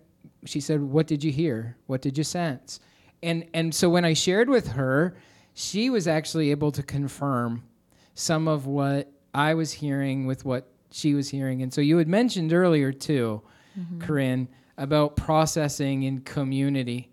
she 0.44 0.60
said 0.60 0.80
what 0.80 1.06
did 1.06 1.22
you 1.24 1.32
hear? 1.32 1.76
What 1.86 2.02
did 2.02 2.16
you 2.18 2.24
sense? 2.24 2.80
And 3.22 3.46
and 3.54 3.74
so 3.74 3.88
when 3.88 4.04
i 4.04 4.14
shared 4.14 4.48
with 4.48 4.68
her 4.68 5.16
she 5.54 5.90
was 5.90 6.08
actually 6.08 6.50
able 6.50 6.72
to 6.72 6.82
confirm 6.82 7.62
some 8.14 8.48
of 8.48 8.66
what 8.66 9.12
i 9.34 9.54
was 9.54 9.72
hearing 9.72 10.26
with 10.26 10.44
what 10.44 10.68
she 10.90 11.14
was 11.14 11.28
hearing. 11.30 11.62
And 11.62 11.72
so 11.72 11.80
you 11.80 11.98
had 11.98 12.08
mentioned 12.08 12.52
earlier 12.52 12.92
too 12.92 13.42
mm-hmm. 13.78 14.00
Corryn, 14.00 14.48
about 14.78 15.16
processing 15.16 16.02
in 16.02 16.20
community. 16.20 17.10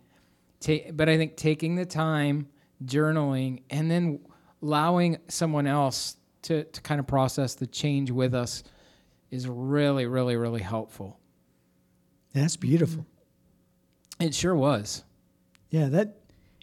Ta- 0.59 0.91
but 0.93 1.09
I 1.09 1.17
think 1.17 1.37
taking 1.37 1.75
the 1.75 1.85
time, 1.85 2.47
journaling, 2.83 3.61
and 3.69 3.89
then 3.89 4.19
allowing 4.61 5.17
someone 5.27 5.67
else 5.67 6.17
to, 6.43 6.63
to 6.63 6.81
kind 6.81 6.99
of 6.99 7.07
process 7.07 7.55
the 7.55 7.67
change 7.67 8.11
with 8.11 8.33
us 8.33 8.63
is 9.31 9.47
really, 9.47 10.05
really, 10.05 10.35
really 10.35 10.61
helpful. 10.61 11.19
That's 12.33 12.57
beautiful. 12.57 13.05
It 14.19 14.33
sure 14.33 14.55
was. 14.55 15.03
Yeah, 15.69 15.87
that, 15.89 16.19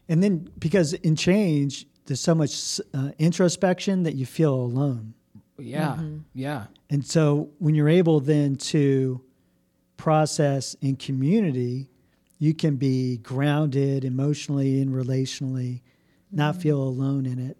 and 0.09 0.23
then 0.23 0.51
because 0.59 0.93
in 0.93 1.17
change, 1.17 1.87
there's 2.07 2.21
so 2.21 2.35
much 2.35 2.81
uh, 2.95 3.11
introspection 3.19 4.05
that 4.05 4.15
you 4.15 4.27
feel 4.27 4.55
alone. 4.55 5.15
Yeah, 5.59 5.99
yeah, 6.35 6.67
And 6.91 7.05
so 7.05 7.49
when 7.59 7.75
you're 7.75 7.89
able 7.89 8.21
then 8.21 8.57
to 8.57 9.23
process 9.97 10.75
in 10.83 10.97
community, 10.97 11.89
you 12.39 12.53
can 12.53 12.77
be 12.77 13.17
grounded 13.19 14.05
emotionally 14.05 14.83
and 14.83 14.91
relationally, 14.91 15.81
not 16.31 16.61
feel 16.61 16.83
alone 16.83 17.25
in 17.25 17.39
it. 17.39 17.57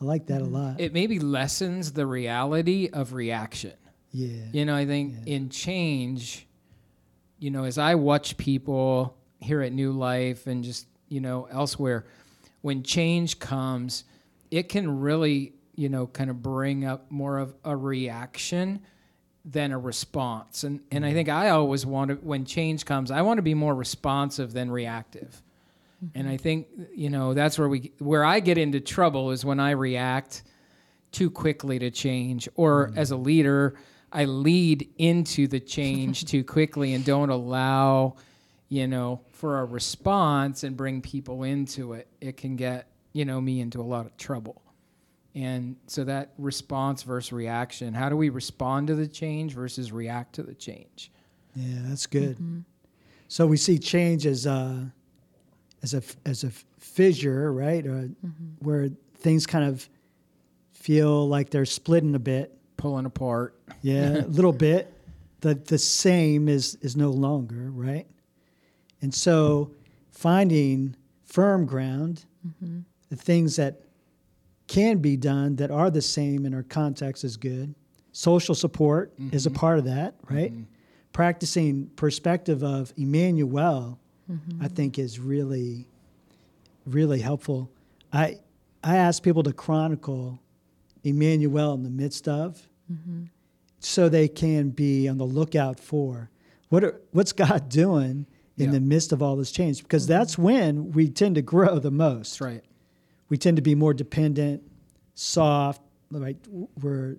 I 0.00 0.04
like 0.04 0.26
that 0.26 0.40
a 0.40 0.44
mm-hmm. 0.44 0.54
lot. 0.54 0.80
it 0.80 0.92
maybe 0.92 1.18
lessens 1.18 1.92
the 1.92 2.06
reality 2.06 2.88
of 2.92 3.12
reaction. 3.12 3.74
yeah. 4.12 4.44
You 4.52 4.64
know, 4.64 4.74
I 4.74 4.86
think 4.86 5.26
in 5.26 5.48
change, 5.50 6.46
you 7.38 7.50
know, 7.50 7.64
as 7.64 7.78
I 7.78 7.94
watch 7.96 8.36
people 8.36 9.16
here 9.40 9.60
at 9.62 9.72
New 9.72 9.92
Life 9.92 10.46
and 10.46 10.62
just, 10.62 10.86
you 11.08 11.20
know, 11.20 11.48
elsewhere, 11.50 12.06
when 12.60 12.82
change 12.82 13.38
comes, 13.38 14.04
it 14.50 14.68
can 14.68 15.00
really, 15.00 15.54
you 15.74 15.88
know, 15.88 16.06
kind 16.06 16.30
of 16.30 16.42
bring 16.42 16.84
up 16.84 17.10
more 17.10 17.38
of 17.38 17.54
a 17.64 17.76
reaction 17.76 18.80
than 19.44 19.72
a 19.72 19.78
response. 19.78 20.64
And 20.64 20.80
and 20.90 21.04
I 21.04 21.08
mm-hmm. 21.08 21.16
think 21.16 21.28
I 21.28 21.50
always 21.50 21.86
want 21.86 22.10
to 22.10 22.14
when 22.16 22.44
change 22.44 22.84
comes, 22.84 23.10
I 23.10 23.22
want 23.22 23.38
to 23.38 23.42
be 23.42 23.54
more 23.54 23.74
responsive 23.74 24.52
than 24.52 24.70
reactive. 24.70 25.42
And 26.14 26.28
I 26.28 26.36
think, 26.36 26.68
you 26.94 27.10
know, 27.10 27.34
that's 27.34 27.58
where 27.58 27.68
we 27.68 27.92
where 27.98 28.24
I 28.24 28.40
get 28.40 28.58
into 28.58 28.80
trouble 28.80 29.30
is 29.30 29.44
when 29.44 29.58
I 29.58 29.72
react 29.72 30.44
too 31.10 31.30
quickly 31.30 31.78
to 31.78 31.90
change 31.90 32.48
or 32.54 32.90
mm. 32.90 32.96
as 32.98 33.10
a 33.12 33.16
leader 33.16 33.74
i 34.12 34.26
lead 34.26 34.86
into 34.98 35.46
the 35.46 35.58
change 35.58 36.26
too 36.26 36.44
quickly 36.54 36.92
and 36.92 37.02
don't 37.02 37.30
allow 37.30 38.14
you 38.68 38.86
know 38.86 39.18
for 39.30 39.60
a 39.60 39.64
response 39.64 40.64
and 40.64 40.76
bring 40.76 41.00
people 41.00 41.44
into 41.44 41.94
it 41.94 42.08
it 42.20 42.36
can 42.36 42.56
get 42.56 42.88
you 43.12 43.24
know 43.24 43.40
me 43.40 43.60
into 43.60 43.80
a 43.80 43.82
lot 43.82 44.06
of 44.06 44.16
trouble. 44.16 44.62
And 45.34 45.76
so 45.86 46.04
that 46.04 46.32
response 46.38 47.02
versus 47.02 47.32
reaction 47.32 47.94
how 47.94 48.08
do 48.08 48.16
we 48.16 48.28
respond 48.28 48.86
to 48.88 48.94
the 48.94 49.06
change 49.06 49.54
versus 49.54 49.92
react 49.92 50.34
to 50.36 50.42
the 50.42 50.54
change? 50.54 51.10
Yeah, 51.54 51.80
that's 51.82 52.06
good. 52.06 52.36
Mm-hmm. 52.36 52.60
So 53.28 53.46
we 53.46 53.56
see 53.56 53.78
change 53.78 54.24
as 54.24 54.46
a, 54.46 54.92
as 55.82 55.94
a 55.94 56.02
as 56.26 56.44
a 56.44 56.50
fissure, 56.78 57.52
right? 57.52 57.86
Or 57.86 58.08
Where 58.60 58.88
things 59.18 59.46
kind 59.46 59.64
of 59.64 59.88
feel 60.72 61.28
like 61.28 61.50
they're 61.50 61.64
splitting 61.64 62.14
a 62.14 62.18
bit. 62.18 62.54
pulling 62.76 63.06
apart 63.06 63.58
Yeah, 63.82 64.18
a 64.18 64.26
little 64.26 64.52
bit. 64.52 64.92
The 65.40 65.54
the 65.54 65.78
same 65.78 66.48
is 66.48 66.76
is 66.80 66.96
no 66.96 67.10
longer, 67.10 67.70
right? 67.70 68.06
And 69.00 69.14
so 69.14 69.72
finding 70.10 70.96
firm 71.24 71.66
ground, 71.66 72.24
mm-hmm. 72.46 72.80
the 73.08 73.16
things 73.16 73.56
that 73.56 73.82
can 74.66 74.98
be 74.98 75.16
done 75.16 75.56
that 75.56 75.70
are 75.70 75.90
the 75.90 76.02
same 76.02 76.44
in 76.44 76.54
our 76.54 76.62
context 76.62 77.24
is 77.24 77.36
good. 77.36 77.74
Social 78.12 78.54
support 78.54 79.12
is 79.32 79.46
a 79.46 79.50
mm-hmm. 79.50 79.58
part 79.58 79.78
of 79.78 79.84
that, 79.84 80.16
right? 80.28 80.52
Practicing 81.12 81.86
perspective 81.96 82.62
of 82.62 82.92
Emmanuel, 82.96 83.98
Mm-hmm. 84.30 84.62
I 84.62 84.68
think 84.68 84.98
is 84.98 85.18
really, 85.18 85.88
really 86.86 87.20
helpful. 87.20 87.70
I 88.12 88.38
I 88.84 88.96
ask 88.96 89.22
people 89.22 89.42
to 89.44 89.52
chronicle 89.52 90.38
Emmanuel 91.02 91.74
in 91.74 91.82
the 91.82 91.90
midst 91.90 92.28
of, 92.28 92.68
mm-hmm. 92.92 93.24
so 93.80 94.08
they 94.08 94.28
can 94.28 94.70
be 94.70 95.08
on 95.08 95.18
the 95.18 95.24
lookout 95.24 95.80
for 95.80 96.30
what 96.68 96.84
are, 96.84 97.00
what's 97.12 97.32
God 97.32 97.68
doing 97.68 98.26
in 98.56 98.66
Yeah. 98.66 98.72
the 98.72 98.80
midst 98.80 99.12
of 99.12 99.22
all 99.22 99.36
this 99.36 99.50
change, 99.50 99.82
because 99.82 100.04
mm-hmm. 100.04 100.18
that's 100.18 100.36
when 100.36 100.92
we 100.92 101.08
tend 101.08 101.34
to 101.36 101.42
grow 101.42 101.78
the 101.78 101.90
most 101.90 102.40
right 102.40 102.64
we 103.30 103.36
tend 103.36 103.56
to 103.56 103.62
be 103.62 103.74
more 103.74 103.92
dependent, 103.92 104.62
soft, 105.14 105.82
right? 106.10 106.36
We're 106.82 107.16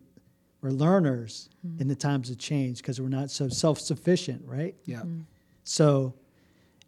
we're 0.61 0.71
learners 0.71 1.49
in 1.79 1.87
the 1.87 1.95
times 1.95 2.29
of 2.29 2.37
change 2.37 2.77
because 2.79 2.99
we're 2.99 3.07
not 3.09 3.31
so 3.31 3.47
self-sufficient, 3.47 4.41
right? 4.45 4.75
yeah 4.85 5.03
So 5.63 6.13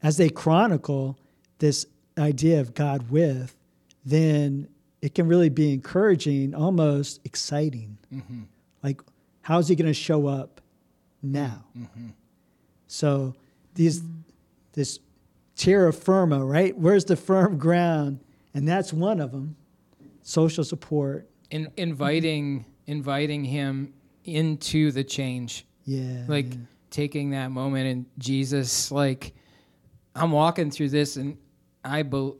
as 0.03 0.17
they 0.17 0.29
chronicle 0.29 1.17
this 1.59 1.85
idea 2.17 2.59
of 2.59 2.73
God 2.73 3.09
with, 3.09 3.55
then 4.03 4.67
it 5.01 5.15
can 5.15 5.27
really 5.27 5.49
be 5.49 5.73
encouraging, 5.73 6.53
almost 6.53 7.19
exciting. 7.25 7.97
Mm-hmm. 8.13 8.41
Like, 8.83 9.01
how's 9.41 9.67
he 9.67 9.75
going 9.75 9.87
to 9.87 9.93
show 9.93 10.27
up 10.27 10.61
now? 11.21 11.65
Mm-hmm. 11.77 12.09
So 12.87 13.35
these 13.75 14.03
this 14.73 14.99
terra 15.55 15.93
firma, 15.93 16.43
right? 16.43 16.77
Where's 16.77 17.05
the 17.05 17.15
firm 17.15 17.57
ground? 17.57 18.19
And 18.53 18.67
that's 18.67 18.91
one 18.91 19.19
of 19.19 19.31
them. 19.31 19.55
Social 20.23 20.63
support. 20.63 21.29
In, 21.49 21.69
inviting 21.77 22.65
inviting 22.87 23.43
him 23.43 23.93
into 24.23 24.91
the 24.91 25.03
change 25.03 25.65
Yeah. 25.85 26.23
like 26.27 26.53
yeah. 26.53 26.59
taking 26.89 27.31
that 27.31 27.49
moment 27.49 27.87
and 27.87 28.05
Jesus 28.17 28.91
like 28.91 29.33
I'm 30.15 30.31
walking 30.31 30.71
through 30.71 30.89
this 30.89 31.17
and 31.17 31.37
I 31.83 32.03
bel 32.03 32.37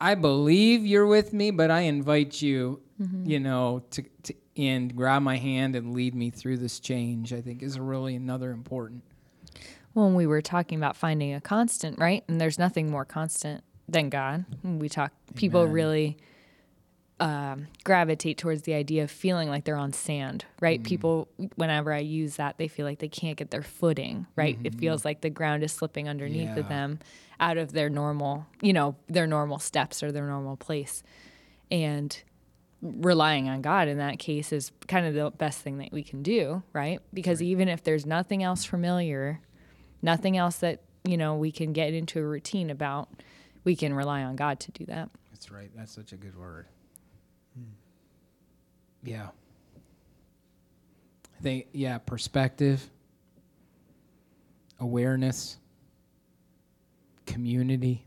I 0.00 0.14
believe 0.14 0.86
you're 0.86 1.06
with 1.06 1.32
me 1.32 1.50
but 1.50 1.70
I 1.70 1.80
invite 1.80 2.40
you 2.40 2.80
mm-hmm. 3.00 3.28
you 3.28 3.40
know 3.40 3.82
to, 3.90 4.02
to 4.24 4.34
and 4.56 4.94
grab 4.94 5.22
my 5.22 5.36
hand 5.36 5.76
and 5.76 5.94
lead 5.94 6.14
me 6.14 6.30
through 6.30 6.58
this 6.58 6.80
change 6.80 7.32
I 7.32 7.40
think 7.40 7.62
is 7.62 7.78
really 7.78 8.16
another 8.16 8.50
important 8.50 9.02
when 9.92 10.14
we 10.14 10.26
were 10.26 10.42
talking 10.42 10.78
about 10.78 10.96
finding 10.96 11.34
a 11.34 11.40
constant, 11.40 11.98
right? 11.98 12.24
And 12.28 12.40
there's 12.40 12.58
nothing 12.58 12.90
more 12.90 13.04
constant 13.04 13.64
than 13.88 14.08
God. 14.08 14.44
We 14.62 14.88
talk, 14.88 15.12
people 15.34 15.62
Amen. 15.62 15.72
really 15.72 16.16
um, 17.20 17.66
gravitate 17.84 18.38
towards 18.38 18.62
the 18.62 18.72
idea 18.74 19.04
of 19.04 19.10
feeling 19.10 19.48
like 19.48 19.64
they're 19.64 19.76
on 19.76 19.92
sand, 19.92 20.46
right? 20.60 20.82
People, 20.82 21.28
whenever 21.56 21.92
I 21.92 21.98
use 21.98 22.36
that, 22.36 22.56
they 22.58 22.66
feel 22.66 22.86
like 22.86 22.98
they 22.98 23.08
can't 23.08 23.36
get 23.36 23.50
their 23.50 23.62
footing, 23.62 24.26
right? 24.36 24.58
It 24.64 24.74
feels 24.74 25.04
like 25.04 25.20
the 25.20 25.28
ground 25.30 25.62
is 25.62 25.70
slipping 25.72 26.08
underneath 26.08 26.48
Yeah. 26.54 26.60
of 26.60 26.68
them 26.68 26.98
out 27.38 27.58
of 27.58 27.72
their 27.72 27.90
normal, 27.90 28.46
you 28.62 28.72
know, 28.72 28.96
their 29.06 29.26
normal 29.26 29.58
steps 29.58 30.02
or 30.02 30.10
their 30.10 30.26
normal 30.26 30.56
place. 30.56 31.02
And 31.70 32.20
relying 32.82 33.48
on 33.50 33.60
God 33.60 33.86
in 33.88 33.98
that 33.98 34.18
case 34.18 34.50
is 34.52 34.72
kind 34.88 35.04
of 35.06 35.12
the 35.12 35.30
best 35.30 35.60
thing 35.60 35.76
that 35.78 35.92
we 35.92 36.02
can 36.02 36.22
do, 36.22 36.62
right? 36.72 37.00
Because 37.12 37.42
even 37.42 37.68
if 37.68 37.82
there's 37.84 38.06
nothing 38.06 38.42
else 38.42 38.64
familiar, 38.64 39.40
nothing 40.00 40.38
else 40.38 40.56
that, 40.56 40.80
you 41.04 41.18
know, 41.18 41.36
we 41.36 41.52
can 41.52 41.74
get 41.74 41.92
into 41.92 42.18
a 42.18 42.24
routine 42.24 42.70
about, 42.70 43.10
we 43.64 43.76
can 43.76 43.92
rely 43.92 44.22
on 44.22 44.36
God 44.36 44.58
to 44.60 44.72
do 44.72 44.86
that. 44.86 45.10
That's 45.30 45.50
right. 45.50 45.70
That's 45.76 45.92
such 45.92 46.12
a 46.12 46.16
good 46.16 46.38
word. 46.38 46.66
Yeah. 49.02 49.28
I 51.38 51.42
think, 51.42 51.68
yeah, 51.72 51.98
perspective, 51.98 52.90
awareness, 54.78 55.56
community, 57.26 58.06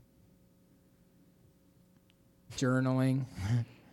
journaling, 2.56 3.24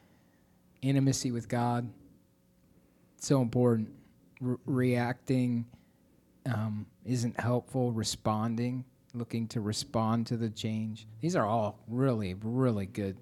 intimacy 0.82 1.32
with 1.32 1.50
God. 1.50 1.90
So 3.18 3.42
important. 3.42 3.90
Re- 4.40 4.58
reacting 4.66 5.66
um, 6.46 6.86
isn't 7.06 7.40
helpful, 7.40 7.92
responding, 7.92 8.86
looking 9.14 9.48
to 9.50 9.62
respond 9.62 10.28
to 10.28 10.38
the 10.38 10.50
change. 10.50 11.08
These 11.20 11.36
are 11.36 11.46
all 11.46 11.80
really, 11.88 12.36
really 12.44 12.86
good 12.86 13.18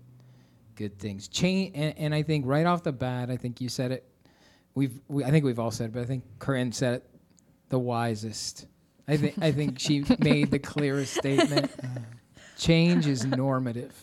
good 0.80 0.98
things. 0.98 1.28
Change, 1.28 1.74
and, 1.76 1.94
and 1.98 2.16
I 2.16 2.24
think 2.24 2.46
right 2.48 2.66
off 2.66 2.84
the 2.84 2.94
bat, 2.94 3.30
I 3.30 3.36
think 3.36 3.60
you 3.60 3.68
said 3.68 3.92
it. 3.92 4.10
We've, 4.74 4.98
we, 5.10 5.26
I 5.26 5.30
think 5.30 5.44
we've 5.44 5.60
all 5.60 5.72
said 5.72 5.88
it, 5.88 5.94
but 5.94 6.02
I 6.02 6.06
think 6.06 6.24
Corryn 6.40 6.74
said 6.74 6.96
it 6.96 7.10
the 7.68 7.78
wisest. 7.78 8.66
I 9.08 9.18
think, 9.18 9.36
I 9.42 9.52
think 9.52 9.78
she 9.78 10.06
made 10.20 10.52
the 10.52 10.58
clearest 10.58 11.14
statement. 11.14 11.70
Change 12.58 13.08
is 13.08 13.26
normative. 13.26 13.94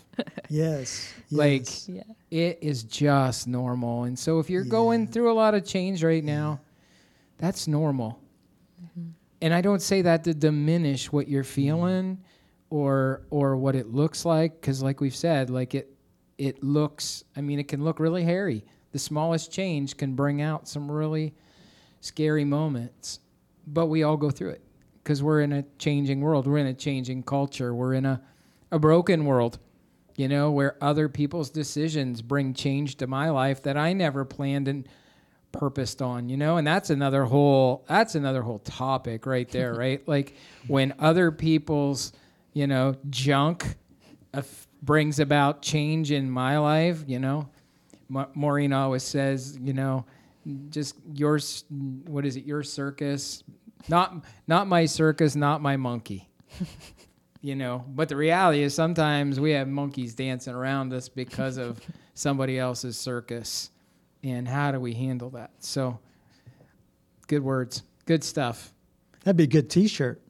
Yes. 0.49 1.13
Like. 1.31 1.67
Yeah. 1.89 2.03
it 2.31 2.59
is 2.61 2.83
just 2.83 3.49
normal. 3.49 4.05
And 4.05 4.19
so 4.19 4.39
if 4.39 4.51
you're 4.51 4.65
going 4.65 5.07
through 5.09 5.33
a 5.33 5.35
lot 5.35 5.55
of 5.55 5.65
change 5.65 6.05
right 6.05 6.23
now, 6.23 6.61
that's 7.39 7.67
normal. 7.67 8.21
Mm-hmm. 8.83 9.11
And 9.43 9.55
I 9.55 9.63
don't 9.63 9.83
say 9.83 10.03
that 10.03 10.25
to 10.25 10.35
diminish 10.35 11.11
what 11.11 11.27
you're 11.27 11.43
mm-hmm. 11.43 11.53
feeling 11.53 12.19
or 12.69 13.23
or 13.31 13.57
what 13.57 13.77
it 13.77 13.89
looks 13.89 14.25
like 14.25 14.61
cuz 14.61 14.83
like 14.83 15.01
we've 15.01 15.15
said, 15.15 15.51
like 15.51 15.75
it 15.75 15.96
it 16.39 16.63
looks 16.63 17.25
I 17.37 17.41
mean 17.41 17.59
it 17.59 17.69
can 17.69 17.85
look 17.85 18.01
really 18.01 18.25
hairy. 18.25 18.65
The 18.93 18.99
smallest 18.99 19.53
change 19.53 19.97
can 19.97 20.15
bring 20.15 20.41
out 20.41 20.69
some 20.69 20.91
really 20.91 21.35
scary 22.01 22.45
moments. 22.45 23.21
But 23.67 23.87
we 23.87 24.03
all 24.03 24.17
go 24.17 24.31
through 24.31 24.51
it 24.51 24.63
cuz 25.05 25.23
we're 25.23 25.41
in 25.41 25.53
a 25.53 25.65
changing 25.79 26.21
world. 26.21 26.47
We're 26.47 26.59
in 26.59 26.67
a 26.67 26.75
changing 26.75 27.23
culture. 27.25 27.75
We're 27.75 27.95
in 27.95 28.07
a 28.07 28.23
a 28.71 28.79
broken 28.79 29.25
world 29.25 29.59
you 30.17 30.29
know, 30.29 30.51
where 30.51 30.77
other 30.83 31.09
people's 31.09 31.51
decisions 31.51 32.23
bring 32.23 32.55
change 32.55 32.97
to 32.97 33.07
my 33.07 33.31
life 33.31 33.63
that 33.63 33.77
I 33.77 33.93
never 33.93 34.25
planned 34.25 34.67
and 34.67 34.89
purposed 35.53 36.03
on, 36.03 36.29
you 36.29 36.37
know? 36.37 36.57
And 36.57 36.67
that's 36.67 36.91
another 36.91 37.25
whole 37.25 37.85
that's 37.87 38.15
another 38.15 38.43
whole 38.43 38.59
topic 38.61 39.27
right 39.27 39.49
there, 39.51 39.75
right? 39.79 40.07
Like 40.09 40.35
when 40.67 40.95
other 40.99 41.31
people's, 41.31 42.13
you 42.55 42.67
know, 42.67 42.97
junk 43.11 43.77
af- 44.33 44.67
brings 44.87 45.19
about 45.19 45.61
change 45.61 46.11
in 46.11 46.31
my 46.31 46.59
life, 46.59 47.05
you 47.07 47.19
know? 47.19 47.51
Ma- 48.09 48.29
Maureen 48.35 48.73
always 48.73 49.03
says, 49.03 49.59
you 49.61 49.75
know, 49.75 50.07
just 50.71 50.95
your 51.13 51.39
what 52.07 52.25
is 52.25 52.37
it? 52.37 52.45
Your 52.45 52.63
circus, 52.63 53.43
not 53.89 54.25
not 54.47 54.67
my 54.67 54.87
circus, 54.87 55.37
not 55.37 55.61
my 55.61 55.77
monkey 55.77 56.29
you 57.43 57.55
know 57.55 57.85
but 57.89 58.09
the 58.09 58.17
reality 58.17 58.63
is 58.63 58.75
sometimes 58.75 59.39
we 59.39 59.51
have 59.51 59.69
monkeys 59.69 60.15
dancing 60.15 60.55
around 60.55 60.93
us 60.93 61.09
because 61.09 61.59
of 61.59 61.79
somebody 62.15 62.59
else's 62.59 62.97
circus 62.97 63.71
and 64.23 64.49
how 64.49 64.73
do 64.73 64.81
we 64.81 64.95
handle 64.95 65.29
that 65.29 65.51
so 65.59 65.99
good 67.27 67.43
words 67.43 67.83
good 68.07 68.25
stuff 68.25 68.73
That'd 69.27 69.39
be 69.39 69.43
a 69.43 69.49
good 69.49 69.69
T-shirt. 69.69 70.23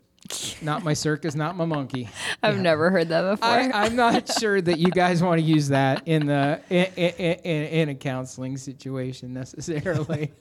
Not 0.63 0.83
my 0.85 0.93
circus 0.95 1.35
not 1.35 1.57
my 1.57 1.65
monkey 1.65 2.09
I've 2.43 2.59
never 2.59 2.91
heard 2.91 3.09
that 3.09 3.23
before. 3.31 3.49
I, 3.49 3.71
i'm 3.73 3.97
not 3.97 4.31
sure 4.41 4.61
that 4.61 4.79
you 4.79 4.91
guys 4.91 5.23
want 5.23 5.41
to 5.41 5.47
use 5.47 5.69
that 5.69 6.07
in 6.07 6.27
the 6.27 6.61
in, 6.71 6.87
in, 6.97 7.13
in, 7.45 7.65
in 7.65 7.89
a 7.91 7.95
counseling 7.95 8.57
situation 8.57 9.33
necessarily 9.33 10.33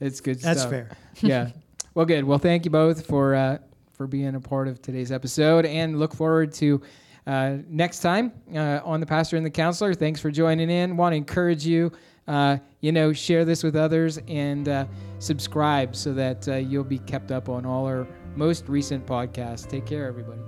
it's 0.00 0.20
good 0.20 0.40
That's 0.40 0.60
stuff 0.60 0.70
fair. 0.70 0.90
yeah. 1.20 1.50
Well, 1.94 2.04
good. 2.06 2.24
Well, 2.24 2.38
thank 2.38 2.64
you 2.64 2.70
both 2.70 3.06
for 3.06 3.34
uh, 3.34 3.58
for 3.92 4.06
being 4.06 4.34
a 4.34 4.40
part 4.40 4.68
of 4.68 4.82
today's 4.82 5.10
episode, 5.10 5.64
and 5.64 5.98
look 5.98 6.14
forward 6.14 6.52
to 6.54 6.82
uh, 7.26 7.56
next 7.68 8.00
time 8.00 8.32
uh, 8.54 8.80
on 8.84 9.00
the 9.00 9.06
pastor 9.06 9.36
and 9.36 9.44
the 9.44 9.50
counselor. 9.50 9.94
Thanks 9.94 10.20
for 10.20 10.30
joining 10.30 10.70
in. 10.70 10.96
Want 10.96 11.12
to 11.12 11.16
encourage 11.16 11.66
you. 11.66 11.92
Uh, 12.28 12.58
you 12.80 12.90
know, 12.90 13.12
share 13.12 13.44
this 13.44 13.62
with 13.62 13.76
others 13.76 14.18
and 14.26 14.68
uh, 14.68 14.84
subscribe 15.20 15.94
so 15.94 16.12
that 16.12 16.48
uh, 16.48 16.54
you'll 16.54 16.82
be 16.84 16.98
kept 16.98 17.30
up 17.30 17.48
on 17.48 17.64
all 17.64 17.86
our 17.86 18.06
most 18.34 18.68
recent 18.68 19.06
podcasts. 19.06 19.68
Take 19.68 19.86
care, 19.86 20.06
everybody. 20.06 20.40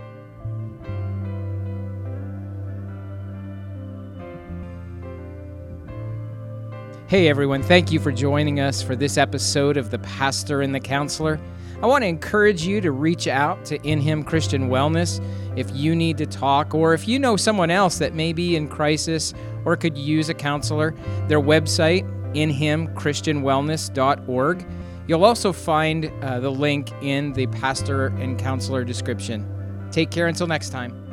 Hey 7.08 7.28
everyone, 7.28 7.62
thank 7.62 7.90
you 7.90 8.00
for 8.00 8.12
joining 8.12 8.60
us 8.60 8.82
for 8.82 8.94
this 8.94 9.16
episode 9.16 9.78
of 9.78 9.90
The 9.90 9.98
Pastor 10.00 10.60
and 10.60 10.74
the 10.74 10.80
Counselor. 10.80 11.40
I 11.80 11.86
want 11.86 12.02
to 12.02 12.08
encourage 12.08 12.66
you 12.66 12.80
to 12.80 12.90
reach 12.90 13.28
out 13.28 13.64
to 13.66 13.80
In 13.86 14.00
Him 14.00 14.24
Christian 14.24 14.68
Wellness 14.68 15.24
if 15.56 15.70
you 15.72 15.94
need 15.94 16.18
to 16.18 16.26
talk 16.26 16.74
or 16.74 16.92
if 16.92 17.06
you 17.06 17.20
know 17.20 17.36
someone 17.36 17.70
else 17.70 17.98
that 17.98 18.14
may 18.14 18.32
be 18.32 18.56
in 18.56 18.66
crisis 18.66 19.32
or 19.64 19.76
could 19.76 19.96
use 19.96 20.28
a 20.28 20.34
counselor. 20.34 20.96
Their 21.28 21.40
website, 21.40 22.02
inhimchristianwellness.org. 22.34 24.66
You'll 25.06 25.24
also 25.24 25.52
find 25.52 26.12
uh, 26.22 26.40
the 26.40 26.50
link 26.50 26.90
in 27.00 27.32
the 27.32 27.46
pastor 27.46 28.06
and 28.06 28.36
counselor 28.36 28.82
description. 28.82 29.46
Take 29.92 30.10
care 30.10 30.26
until 30.26 30.48
next 30.48 30.70
time. 30.70 31.07